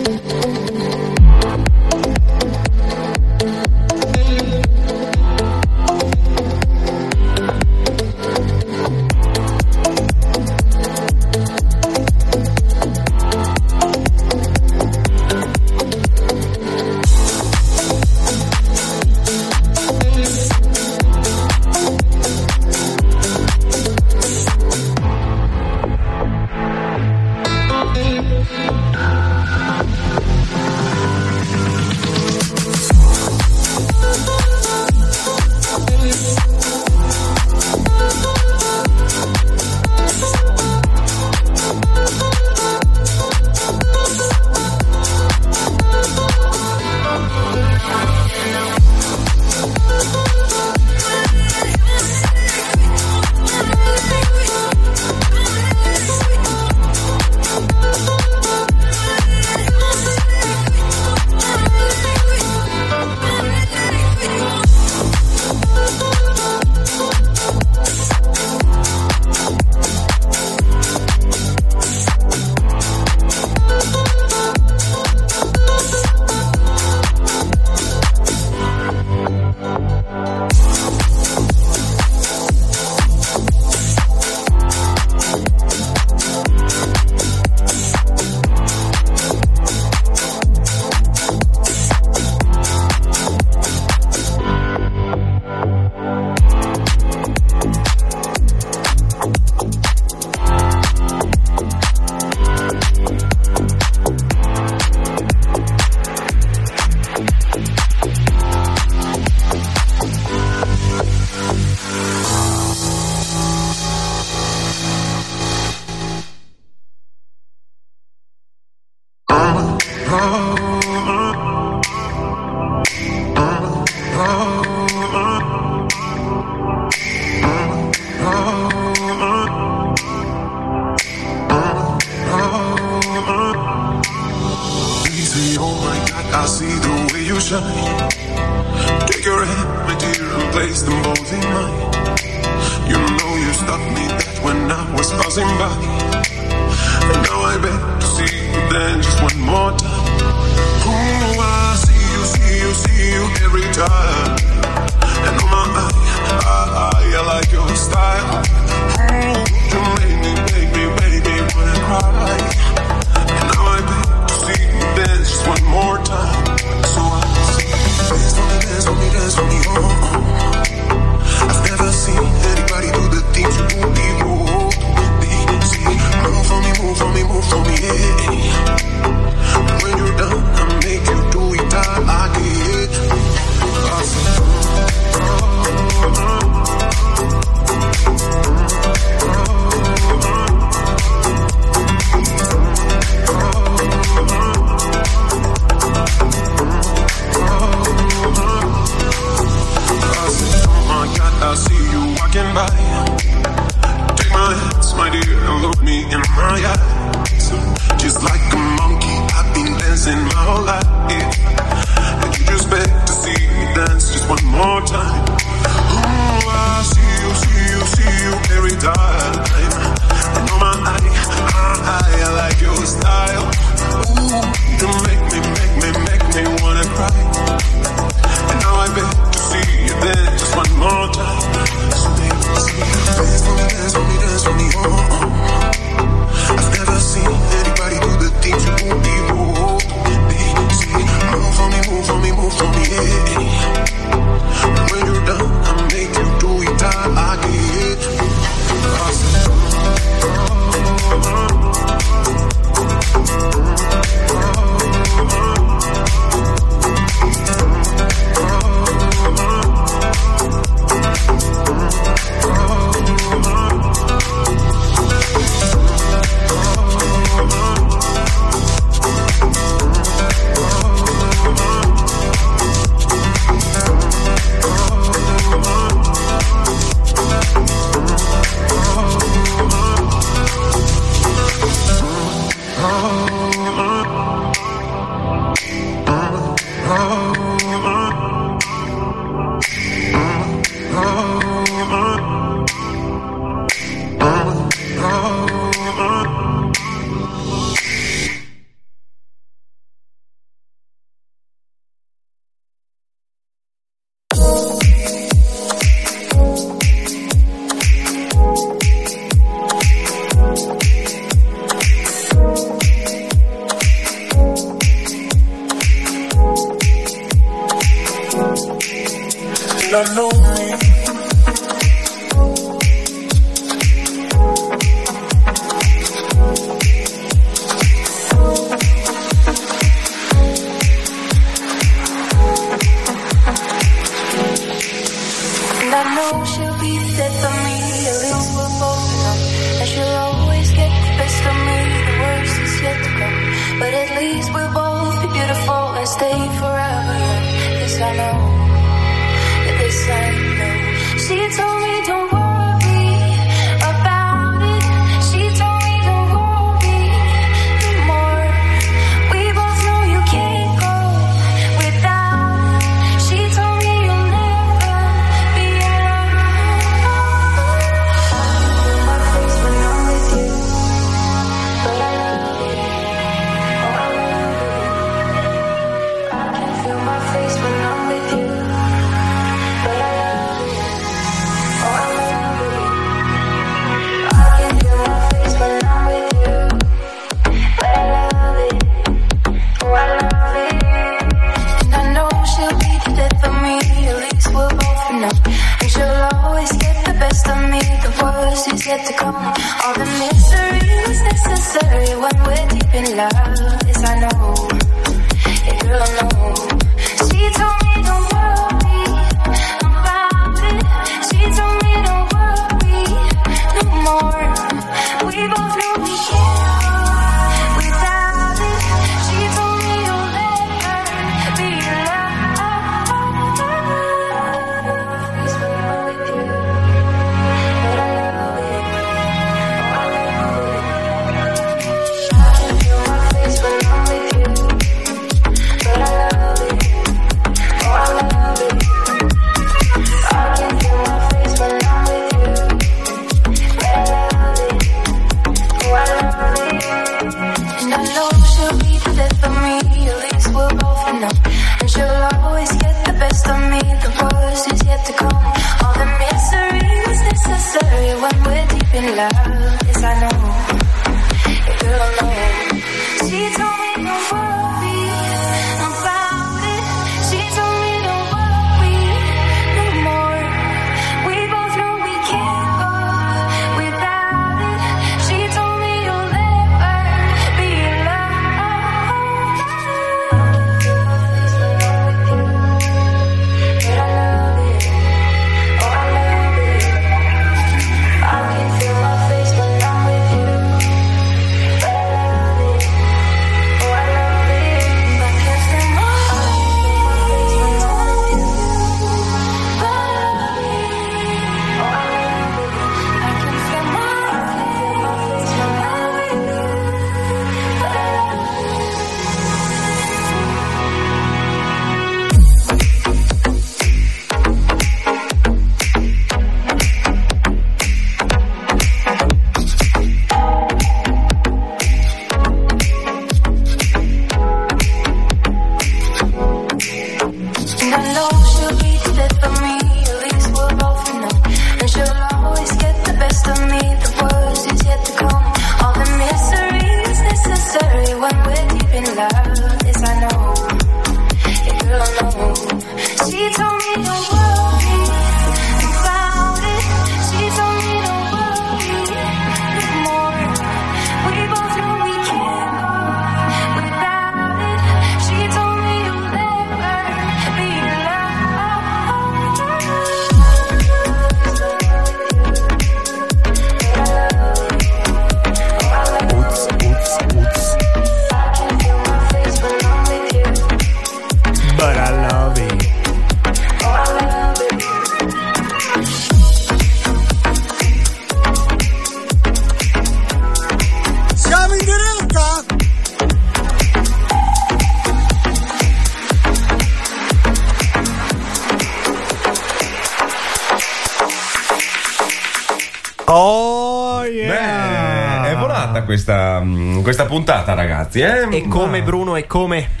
Questa 597.12 597.26
puntata, 597.26 597.74
ragazzi. 597.74 598.20
Eh? 598.20 598.48
E 598.50 598.66
come 598.68 599.02
Bruno, 599.02 599.36
e 599.36 599.46
come? 599.46 600.00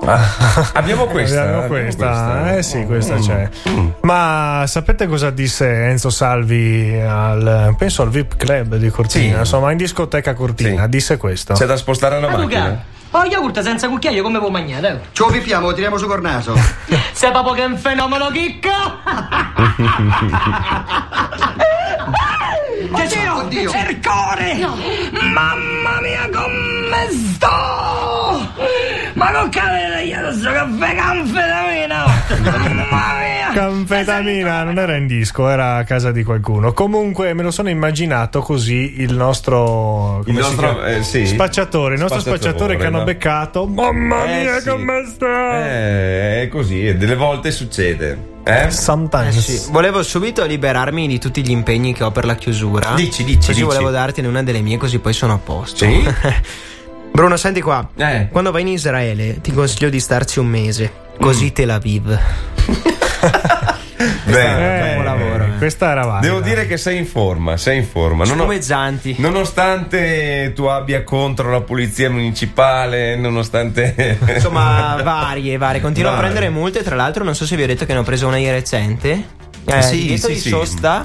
Abbiamo 0.74 1.04
questa. 1.06 1.42
Abbiamo 1.42 1.64
abbiamo 1.64 1.66
questa. 1.82 2.56
Eh 2.56 2.62
sì, 2.62 2.84
questa 2.86 3.16
Mm. 3.16 3.20
c'è. 3.20 3.48
Ma 4.02 4.62
sapete 4.66 5.06
cosa 5.06 5.28
disse 5.30 5.66
Enzo 5.88 6.08
Salvi 6.08 6.98
al 6.98 7.74
penso 7.76 8.00
al 8.02 8.08
VIP 8.08 8.36
Club 8.36 8.76
di 8.76 8.88
Cortina, 8.88 9.34
Sì. 9.34 9.38
insomma, 9.40 9.70
in 9.72 9.76
discoteca 9.76 10.32
Cortina, 10.32 10.86
disse 10.86 11.18
questo. 11.18 11.52
C'è 11.52 11.66
da 11.66 11.76
spostare 11.76 12.18
la 12.18 12.28
Ah, 12.28 12.36
macchina. 12.38 12.82
Ho 13.10 13.24
yogurt 13.24 13.60
senza 13.60 13.88
cucchiaio 13.88 14.22
come 14.22 14.38
può 14.38 14.48
mangiare? 14.50 15.00
Ce 15.12 15.22
lo 15.22 15.30
pippiamo, 15.30 15.72
tiriamo 15.72 15.96
su 15.98 16.06
col 16.06 16.20
naso. 16.22 16.54
Sei 17.12 17.30
proprio 17.30 17.52
che 17.54 17.62
è 17.62 17.66
un 17.66 17.76
fenomeno 17.76 18.28
chicca! 18.30 18.70
Oddio. 23.48 23.70
C'è 23.70 23.88
il 23.88 23.98
cuore! 24.04 24.54
Mamma 25.32 26.00
mia 26.02 26.28
come 26.30 27.08
sto! 27.10 27.46
Ma 29.14 29.30
non 29.30 29.48
capite 29.48 30.02
io 30.04 30.18
adesso 30.18 30.52
caffè 30.52 30.94
canfetamina! 30.94 32.04
Mamma 32.42 33.18
mia! 33.18 33.50
Canfetamina 33.54 34.62
non 34.64 34.78
era 34.78 34.96
in 34.96 35.06
disco, 35.06 35.48
era 35.48 35.76
a 35.76 35.84
casa 35.84 36.12
di 36.12 36.22
qualcuno. 36.24 36.74
Comunque 36.74 37.32
me 37.32 37.42
lo 37.42 37.50
sono 37.50 37.70
immaginato 37.70 38.40
così 38.42 39.00
il 39.00 39.14
nostro, 39.14 40.20
come 40.24 40.24
Il 40.26 40.34
nostro, 40.34 40.84
eh, 40.84 41.02
sì. 41.02 41.26
spacciatore, 41.26 41.94
il 41.94 42.00
nostro 42.00 42.20
Spacciatore, 42.20 42.50
spacciatore 42.50 42.76
che 42.76 42.84
hanno 42.86 42.98
no? 42.98 43.04
beccato. 43.04 43.66
Mamma 43.66 44.24
Eh, 44.26 44.42
mia, 44.42 44.60
sì. 44.60 44.68
come 44.68 45.04
sta? 45.06 45.66
Eh, 45.66 46.42
è 46.42 46.48
così, 46.48 46.86
e 46.86 46.96
delle 46.96 47.16
volte 47.16 47.50
succede. 47.50 48.36
Eh? 48.48 48.70
Sometimes. 48.70 49.38
Sì, 49.38 49.70
Volevo 49.70 50.02
subito 50.02 50.44
liberarmi 50.46 51.06
di 51.06 51.18
tutti 51.18 51.42
gli 51.44 51.50
impegni 51.50 51.92
che 51.92 52.02
ho 52.02 52.10
per 52.10 52.24
la 52.24 52.34
chiusura. 52.34 52.94
Dici, 52.94 53.22
dici, 53.22 53.36
Così 53.38 53.52
dici. 53.52 53.62
volevo 53.62 53.90
dartene 53.90 54.26
una 54.26 54.42
delle 54.42 54.62
mie, 54.62 54.78
così 54.78 54.98
poi 55.00 55.12
sono 55.12 55.34
a 55.34 55.38
posto. 55.38 55.84
Sì? 55.84 56.02
Bruno, 57.12 57.36
senti 57.36 57.60
qua. 57.60 57.86
Eh. 57.96 58.28
Quando 58.30 58.50
vai 58.50 58.62
in 58.62 58.68
Israele, 58.68 59.40
ti 59.42 59.52
consiglio 59.52 59.90
di 59.90 60.00
starci 60.00 60.38
un 60.38 60.46
mese. 60.46 60.92
Così 61.20 61.46
Mm. 61.46 61.52
Tel 61.52 61.70
Aviv. 61.70 62.18
Bene, 64.24 64.94
Eh, 64.94 65.00
eh. 65.00 65.56
Questa 65.58 65.90
era 65.90 66.04
valida. 66.04 66.20
Devo 66.26 66.40
dire 66.40 66.66
che 66.66 66.76
sei 66.76 66.98
in 66.98 67.06
forma, 67.06 67.56
sei 67.56 67.78
in 67.78 67.84
forma. 67.86 68.24
Non 68.24 68.38
ho- 68.38 68.42
Spumeggianti. 68.42 69.16
nonostante 69.18 70.52
tu 70.54 70.64
abbia 70.64 71.02
contro 71.02 71.50
la 71.50 71.60
polizia 71.62 72.08
municipale, 72.10 73.16
nonostante. 73.16 74.18
Insomma, 74.34 75.00
varie, 75.02 75.56
varie. 75.56 75.80
Continuo 75.80 76.10
a 76.10 76.14
Varie. 76.14 76.30
prendere 76.30 76.52
multe. 76.52 76.82
Tra 76.82 76.94
l'altro, 76.94 77.24
non 77.24 77.34
so 77.34 77.44
se 77.46 77.56
vi 77.56 77.62
ho 77.62 77.66
detto 77.66 77.86
che 77.86 77.92
ne 77.92 77.98
ho 77.98 78.04
preso 78.04 78.26
una 78.26 78.38
ieri 78.38 78.58
recente. 78.58 79.24
Eh, 79.64 79.82
Sì, 79.82 79.96
divieto 80.00 80.26
sì, 80.28 80.32
di 80.34 80.38
sì. 80.38 80.48
sosta. 80.48 81.04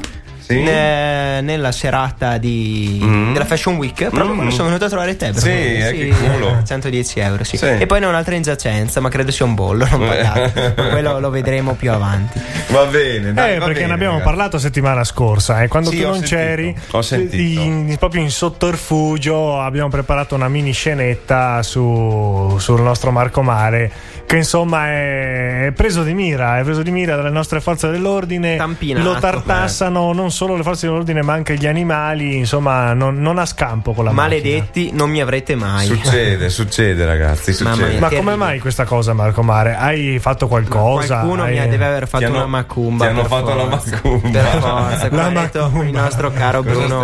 Sì. 0.53 0.61
ne- 0.63 1.41
nella 1.41 1.71
serata 1.71 2.37
di, 2.37 2.99
Mm. 3.03 3.33
della 3.33 3.45
Fashion 3.45 3.75
Week, 3.75 3.93
proprio 4.09 4.31
Mm. 4.31 4.35
quando 4.35 4.51
sono 4.51 4.65
venuto 4.67 4.85
a 4.85 4.89
trovare 4.89 5.15
te. 5.15 5.31
Sì, 5.33 5.49
eh, 5.49 5.91
che 5.93 6.13
culo. 6.31 6.61
110 6.65 7.19
euro, 7.19 7.43
sì. 7.43 7.57
Sì. 7.57 7.65
E 7.65 7.85
poi 7.85 7.99
ne 7.99 8.05
ho 8.05 8.09
un'altra 8.09 8.35
in 8.35 8.41
giacenza, 8.43 8.99
ma 9.01 9.09
credo 9.09 9.31
sia 9.31 9.45
un 9.45 9.55
bollo, 9.55 9.85
non 9.89 9.99
pagato. 10.07 10.73
Quello 10.89 11.19
lo 11.19 11.29
vedremo 11.29 11.73
più 11.73 11.91
avanti. 11.91 12.39
Va 12.69 12.85
bene, 12.85 13.33
dai, 13.33 13.55
Eh, 13.55 13.57
va 13.59 13.65
perché 13.65 13.81
bene, 13.81 13.87
ne 13.87 13.93
abbiamo 13.93 14.13
ragazzi. 14.17 14.29
parlato 14.29 14.57
settimana 14.57 15.03
scorsa, 15.03 15.61
eh, 15.63 15.67
quando 15.67 15.89
Sì, 15.89 15.97
tu 15.99 16.03
non 16.03 16.13
sentito, 16.13 16.35
c'eri, 16.35 16.75
ho 16.91 17.01
sentito. 17.01 17.61
in- 17.61 17.95
proprio 17.99 18.21
in 18.21 18.31
sotterfugio 18.31 19.59
abbiamo 19.59 19.89
preparato 19.89 20.35
una 20.35 20.47
mini 20.47 20.71
scenetta 20.71 21.61
su- 21.63 22.55
sul 22.59 22.81
nostro 22.81 23.11
Marco 23.11 23.41
Mare 23.41 23.91
che 24.25 24.37
insomma 24.37 24.87
è, 24.87 25.71
preso 25.75 26.01
di 26.03 26.13
mira, 26.13 26.57
è 26.57 26.63
preso 26.63 26.81
di 26.81 26.89
mira 26.91 27.15
dalle 27.15 27.29
nostre 27.29 27.59
forze 27.59 27.89
dell'ordine, 27.91 28.55
Tampinato. 28.55 29.05
lo 29.13 29.19
tartassano 29.19 30.11
non 30.13 30.31
solo 30.43 30.57
le 30.57 30.63
forze 30.63 30.87
dell'ordine 30.87 31.21
ma 31.21 31.31
anche 31.33 31.55
gli 31.55 31.65
animali, 31.65 32.35
insomma 32.35 32.91
non, 32.93 33.15
non 33.21 33.37
a 33.37 33.45
scampo 33.45 33.93
con 33.93 34.03
la 34.03 34.11
Maledetti, 34.11 34.91
non 34.91 35.09
mi 35.09 35.21
avrete 35.21 35.55
mai. 35.55 35.85
Succede, 35.85 36.49
succede, 36.49 37.05
ragazzi. 37.05 37.53
Succede. 37.53 37.75
mia. 37.77 37.85
macchina. 37.85 37.99
Ma 37.99 38.07
come 38.07 38.11
terribile. 38.23 38.35
mai 38.35 38.59
questa 38.59 38.83
cosa 38.83 39.13
Marco 39.13 39.41
Mare? 39.41 39.75
Hai 39.75 40.19
fatto 40.19 40.47
qualcosa? 40.49 41.19
Qualcuno 41.19 41.43
mi 41.45 41.51
Hai- 41.51 41.59
ha- 41.59 41.67
deve 41.67 41.85
aver 41.85 42.07
fatto 42.09 42.25
hanno- 42.25 42.35
una 42.35 42.45
macumba. 42.47 43.05
ti 43.05 43.11
hanno 43.11 43.23
fatto 43.25 43.55
la 43.55 43.69
forza. 43.69 43.89
macumba. 44.03 44.29
Per 44.39 44.59
forza, 44.59 45.09
come 45.09 45.21
La 45.21 45.27
ha 45.27 45.29
detto 45.43 45.59
macumba. 45.61 45.83
il 45.85 45.91
nostro 45.91 46.31
caro 46.33 46.61
Cosa 46.63 46.75
Bruno 46.75 47.03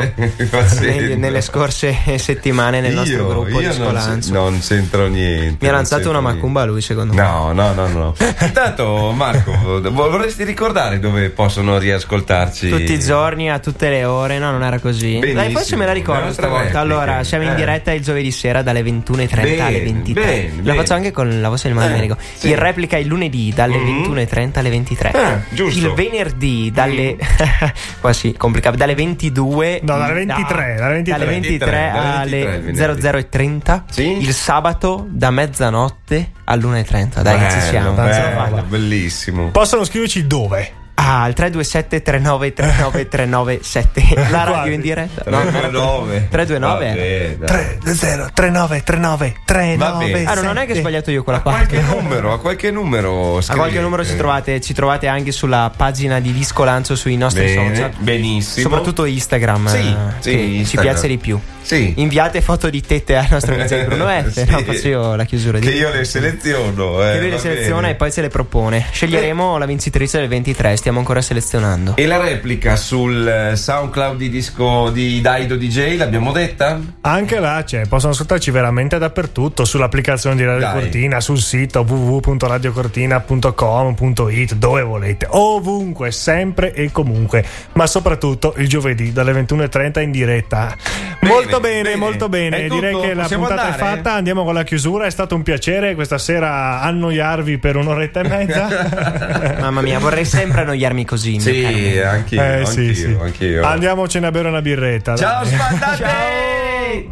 nelle, 0.81 1.15
nelle 1.15 1.41
scorse 1.41 1.95
settimane 2.17 2.81
nel 2.81 2.93
nostro 2.93 3.15
io, 3.17 3.27
gruppo 3.27 3.49
io 3.61 3.71
di 3.71 3.77
non, 3.77 3.87
Scolanzo. 3.87 4.29
c- 4.29 4.33
non 4.33 4.59
c'entro 4.59 5.07
niente. 5.07 5.57
Mi 5.61 5.67
ha 5.67 5.71
non 5.71 5.75
lanciato 5.81 6.09
una 6.09 6.19
macumba 6.21 6.65
lui, 6.65 6.81
secondo 6.81 7.13
me. 7.13 7.21
No, 7.21 7.53
no, 7.53 7.71
no, 7.73 7.87
no. 7.87 8.15
Intanto, 8.41 9.11
Marco, 9.15 9.53
vo- 9.61 10.09
vorresti 10.09 10.43
ricordare 10.43 10.99
dove 10.99 11.29
possono 11.29 11.77
riascoltarci? 11.77 12.69
Tutti 12.69 12.91
i 12.93 12.99
giorni, 12.99 13.18
a 13.23 13.59
tutte 13.59 13.89
le 13.89 14.05
ore, 14.05 14.39
no, 14.39 14.51
non 14.51 14.63
era 14.63 14.79
così. 14.79 15.19
Benissimo. 15.19 15.41
Dai, 15.41 15.51
forse 15.51 15.75
me 15.75 15.85
la 15.85 15.91
ricordo 15.93 16.31
stavolta. 16.31 16.79
Allora, 16.79 17.23
siamo 17.23 17.43
in 17.43 17.51
Eh. 17.51 17.55
diretta 17.55 17.91
il 17.91 18.01
giovedì 18.01 18.31
sera 18.31 18.61
dalle 18.61 18.81
21.30 18.81 19.65
alle 19.65 19.79
Bene, 19.79 19.91
23. 19.91 20.23
bene, 20.23 20.47
la 20.55 20.61
bene. 20.61 20.75
faccio 20.77 20.93
anche 20.93 21.11
con 21.11 21.41
la 21.41 21.49
voce 21.49 21.67
del 21.67 21.77
Mario 21.77 22.13
Eh, 22.15 22.17
sì. 22.35 22.49
In 22.49 22.55
replica 22.57 22.97
il 22.97 23.07
lunedì 23.07 23.51
dalle 23.53 23.77
Mhm. 23.77 23.85
21.30 24.03 24.59
alle 24.59 24.69
23. 24.69 25.11
Eh, 25.11 25.55
giusto. 25.55 25.79
Il 25.87 25.93
venerdì 25.93 26.71
dalle. 26.73 27.17
qua 27.99 28.13
sì, 28.13 28.33
complicato. 28.37 28.75
Dalle 28.77 28.95
22. 28.95 29.79
No, 29.83 29.97
dalle 29.97 30.13
23, 30.13 30.75
dalle 30.77 30.93
23. 30.95 31.17
dalle 31.17 31.25
23 31.25 31.57
dalle 31.57 31.79
23 31.79 31.89
alle 31.91 32.39
il 32.39 32.73
venerdì. 32.73 33.01
00.30. 33.01 33.83
Sì. 33.89 34.17
Il 34.21 34.33
sabato 34.33 35.05
da 35.09 35.31
mezzanotte 35.31 36.31
all'1.30. 36.45 37.21
Dai, 37.21 37.37
che 37.39 37.51
ci 37.51 37.59
siamo. 37.61 37.91
Bello, 37.91 38.49
bello, 38.51 38.63
bellissimo. 38.67 39.49
Possono 39.51 39.83
scriverci 39.83 40.25
dove? 40.27 40.71
Ah, 41.01 41.25
il 41.27 41.33
327 41.33 42.01
39 42.01 42.51
39 42.53 43.07
397 43.07 44.03
La 44.15 44.43
radio 44.43 44.51
Quasi. 44.53 44.73
in 44.73 44.81
diretta? 44.81 45.23
No, 45.29 45.39
329. 45.39 46.27
329 46.29 47.37
Vabbè, 47.37 47.37
dai. 47.79 47.95
0 47.95 48.29
39 48.33 48.81
39 48.83 49.35
Va 49.77 49.91
bene. 49.93 50.23
Ah, 50.25 50.33
non 50.41 50.57
è 50.57 50.65
che 50.65 50.73
ho 50.73 50.75
sbagliato 50.75 51.09
io 51.11 51.23
quella 51.23 51.39
A 51.39 51.41
qualche 51.41 51.77
parte. 51.79 51.95
numero, 51.95 52.33
a 52.33 52.39
qualche 52.39 52.69
numero. 52.71 53.37
A 53.37 53.55
qualche 53.55 53.79
numero 53.79 54.03
ci 54.03 54.15
trovate, 54.17 54.59
ci 54.59 54.73
trovate 54.73 55.07
anche 55.07 55.31
sulla 55.31 55.71
pagina 55.75 56.19
di 56.19 56.33
Disco 56.33 56.63
Lancio 56.65 56.95
sui 56.95 57.15
nostri 57.15 57.45
Bene, 57.45 57.75
social. 57.75 57.91
benissimo. 57.99 58.67
Soprattutto 58.69 59.05
Instagram, 59.05 59.67
Sì, 59.67 59.77
eh, 59.77 59.95
sì, 60.19 60.31
che 60.31 60.37
ci 60.37 60.55
Instagram. 60.57 60.91
piace 60.91 61.07
di 61.07 61.17
più. 61.17 61.39
Sì. 61.61 61.93
Inviate 61.97 62.41
foto 62.41 62.69
di 62.69 62.81
tette 62.81 63.15
al 63.15 63.27
nostro 63.29 63.53
amico 63.55 63.75
Bruno 63.85 64.07
F. 64.07 64.27
Sì. 64.31 64.45
No, 64.49 64.57
faccio 64.59 64.87
io 64.87 65.15
la 65.15 65.23
chiusura 65.25 65.59
di 65.59 65.67
Che 65.67 65.73
io 65.73 65.91
le 65.93 66.03
seleziono. 66.03 67.07
eh, 67.07 67.13
che 67.13 67.19
lui 67.19 67.29
le 67.29 67.37
seleziona 67.37 67.81
bene. 67.81 67.91
e 67.93 67.95
poi 67.95 68.11
ce 68.11 68.21
le 68.21 68.29
propone. 68.29 68.85
Sceglieremo 68.91 69.57
la 69.57 69.65
vincitrice 69.65 70.17
del 70.19 70.27
23, 70.29 70.75
stiamo 70.77 70.88
ancora 70.97 71.21
selezionando. 71.21 71.95
E 71.95 72.07
la 72.07 72.19
replica 72.19 72.75
sul 72.75 73.27
eh, 73.27 73.55
SoundCloud 73.55 74.17
di 74.17 74.29
disco 74.29 74.89
di 74.89 75.21
Daido 75.21 75.55
DJ, 75.55 75.97
l'abbiamo 75.97 76.31
detta? 76.31 76.79
Anche 77.01 77.39
là 77.39 77.61
c'è, 77.63 77.85
possono 77.87 78.13
ascoltarci 78.13 78.49
veramente 78.49 78.97
dappertutto, 78.97 79.65
sull'applicazione 79.65 80.35
di 80.35 80.43
Radio 80.43 80.61
Dai. 80.61 80.73
Cortina, 80.81 81.21
sul 81.21 81.37
sito 81.39 81.85
www.radiocortina.com.it, 81.87 84.53
dove 84.55 84.81
volete, 84.81 85.27
ovunque, 85.29 86.11
sempre 86.11 86.73
e 86.73 86.91
comunque, 86.91 87.45
ma 87.73 87.87
soprattutto 87.87 88.53
il 88.57 88.67
giovedì 88.67 89.11
dalle 89.11 89.33
21.30 89.33 90.01
in 90.01 90.11
diretta. 90.11 90.75
molto 91.21 91.59
bene, 91.59 91.81
bene. 91.83 91.95
molto 91.95 92.29
bene, 92.29 92.65
È 92.65 92.67
direi 92.67 92.91
tutto? 92.93 93.05
che 93.05 93.13
la 93.13 93.21
Possiamo 93.23 93.45
puntata 93.47 93.67
andare? 93.73 93.91
è 93.91 93.95
fatta, 93.95 94.13
andiamo 94.13 94.43
con 94.43 94.53
la 94.53 94.63
chiusura, 94.63 95.05
è 95.05 95.09
stato 95.11 95.35
un 95.35 95.43
piacere 95.43 95.95
questa 95.95 96.17
sera 96.17 96.81
annoiarvi 96.81 97.57
per 97.57 97.75
un'oretta 97.75 98.21
e 98.21 98.27
mezza. 98.27 99.55
Mamma 99.59 99.81
mia, 99.81 99.99
vorrei 99.99 100.25
sempre 100.25 100.61
annoiarmi 100.79 101.05
così. 101.05 101.39
Sì, 101.39 101.99
anch'io, 102.03 102.41
Eh, 102.41 102.65
sì, 102.65 102.79
anch'io, 102.79 102.93
sì. 102.95 103.17
anch'io. 103.21 103.65
Andiamocene 103.65 104.27
a 104.27 104.31
bere 104.31 104.47
una 104.47 104.61
birretta. 104.61 105.13
dai. 105.13 105.19
Ciao 105.19 105.45
spandate! 105.45 107.09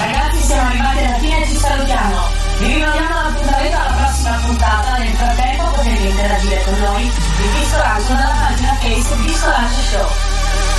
Ragazzi 0.00 0.40
siamo 0.46 0.68
arrivati 0.68 0.98
alla 1.04 1.18
fine 1.18 1.46
ci 1.46 1.56
salutiamo. 1.56 2.16
Vi 2.58 2.66
rinnoviamo 2.66 3.14
l'appuntamento 3.22 3.76
alla 3.76 3.94
prossima 4.02 4.36
puntata. 4.44 4.98
Nel 4.98 5.08
frattempo 5.14 5.64
potete 5.74 6.02
interagire 6.08 6.62
con 6.64 6.78
noi 6.80 7.02
di 7.02 7.46
Disco 7.58 7.76
Lancio 7.78 8.12
dalla 8.12 8.36
pagina 8.40 8.74
Facebook 8.80 9.22
Disco 9.26 9.48
Lancio 9.48 9.80
Show. 9.90 10.08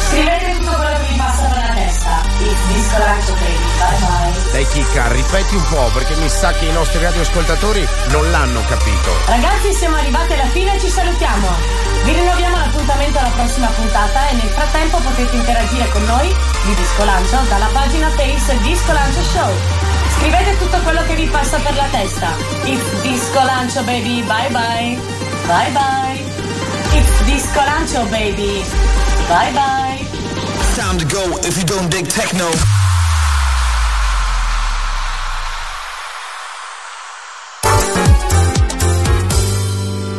Scrivete 0.09 0.51
tutto 0.59 0.72
Dai 4.51 4.67
Chicca, 4.67 5.07
ripeti 5.11 5.55
un 5.55 5.63
po' 5.69 5.89
perché 5.93 6.15
mi 6.15 6.29
sa 6.29 6.51
che 6.51 6.65
i 6.65 6.71
nostri 6.71 7.01
radioascoltatori 7.01 7.87
non 8.09 8.29
l'hanno 8.31 8.61
capito. 8.67 9.11
Ragazzi 9.25 9.73
siamo 9.73 9.97
arrivati 9.97 10.33
alla 10.33 10.47
fine 10.47 10.75
e 10.75 10.79
ci 10.79 10.89
salutiamo. 10.89 11.47
Vi 12.03 12.13
rinnoviamo 12.13 12.57
l'appuntamento 12.57 13.17
alla 13.17 13.29
prossima 13.29 13.67
puntata 13.67 14.29
e 14.29 14.33
nel 14.33 14.49
frattempo 14.49 14.97
potete 14.97 15.35
interagire 15.35 15.89
con 15.89 16.03
noi 16.03 16.27
di 16.65 16.75
Disco 16.75 17.03
Lancio 17.03 17.39
dalla 17.49 17.69
pagina 17.73 18.09
Face 18.09 18.57
Disco 18.61 18.91
Lancio 18.91 19.21
Show. 19.23 19.51
Scrivete 20.17 20.57
tutto 20.57 20.77
quello 20.79 21.03
che 21.05 21.15
vi 21.15 21.27
passa 21.27 21.57
per 21.57 21.75
la 21.75 21.87
testa. 21.91 22.35
It's 22.65 23.01
Disco 23.01 23.41
Lancio 23.43 23.83
baby, 23.83 24.21
bye 24.23 24.49
bye. 24.49 24.99
Bye 25.47 25.71
bye. 25.71 26.97
It's 26.97 27.23
Disco 27.23 27.61
Lancio 27.63 28.03
baby. 28.05 28.63
Bye 29.27 29.51
bye. 29.51 30.02
Time 30.75 30.97
to 30.97 31.05
go 31.05 31.37
if 31.43 31.55
you 31.55 31.63
don't 31.65 31.87
dig 31.91 32.07
techno. 32.07 32.49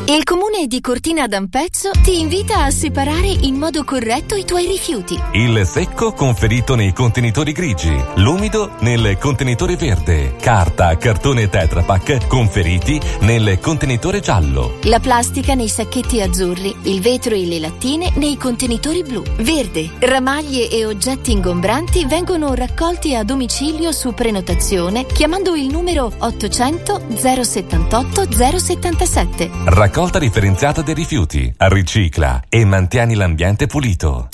Il 0.07 0.23
comune 0.23 0.67
di 0.67 0.83
Cortina 0.83 1.27
d'Ampezzo 1.27 1.91
ti 2.03 2.21
invita 2.21 2.65
a 2.65 2.71
separare 2.71 3.27
in 3.27 3.55
modo 3.55 3.85
corretto 3.85 4.35
i 4.35 4.45
tuoi 4.45 4.67
rifiuti. 4.67 5.19
Il 5.33 5.65
secco 5.65 6.13
conferito 6.13 6.75
nei 6.75 6.93
contenitori 6.93 7.53
grigi, 7.53 7.99
l'umido 8.17 8.73
nel 8.81 9.17
contenitore 9.19 9.77
verde, 9.77 10.37
carta, 10.37 10.95
cartone 10.99 11.43
e 11.45 11.49
Tetra 11.49 11.85
Pak 11.85 12.27
conferiti 12.27 13.01
nel 13.21 13.59
contenitore 13.61 14.21
giallo. 14.21 14.75
La 14.83 15.01
plastica 15.01 15.55
nei 15.55 15.69
sacchetti 15.69 16.21
azzurri, 16.21 16.77
il 16.83 17.01
vetro 17.01 17.35
e 17.35 17.47
le 17.47 17.59
lattine 17.59 18.13
nei 18.17 18.37
contenitori 18.37 19.03
blu. 19.05 19.23
Verde, 19.39 19.89
ramaglie 20.01 20.69
e 20.69 20.85
oggetti 20.85 21.33
ingombranti 21.33 22.05
vengono 22.05 22.53
raccolti 22.53 23.15
a 23.15 23.25
domicilio 23.25 23.91
su 23.91 24.13
prenotazione 24.13 25.07
chiamando 25.07 25.55
il 25.55 25.69
numero 25.69 26.13
800 26.19 27.07
078 27.09 28.29
077. 28.59 29.51
Raccolta 29.95 30.19
differenziata 30.19 30.83
dei 30.83 30.93
rifiuti, 30.93 31.55
ricicla 31.57 32.43
e 32.49 32.65
mantieni 32.65 33.15
l'ambiente 33.15 33.69
pulito. 33.69 34.31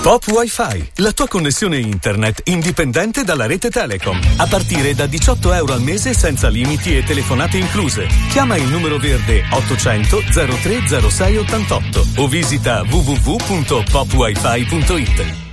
Pop 0.00 0.24
Wi-Fi, 0.28 0.92
la 1.02 1.10
tua 1.10 1.26
connessione 1.26 1.78
internet 1.78 2.42
indipendente 2.44 3.24
dalla 3.24 3.46
rete 3.46 3.70
Telecom. 3.70 4.16
A 4.36 4.46
partire 4.46 4.94
da 4.94 5.06
18 5.06 5.52
euro 5.52 5.72
al 5.72 5.82
mese 5.82 6.14
senza 6.14 6.46
limiti 6.46 6.96
e 6.96 7.02
telefonate 7.02 7.58
incluse. 7.58 8.06
Chiama 8.30 8.54
il 8.54 8.68
numero 8.68 8.98
verde 8.98 9.42
800 9.50 10.22
030688 10.30 12.06
o 12.18 12.28
visita 12.28 12.84
www.popwifi.it. 12.88 15.45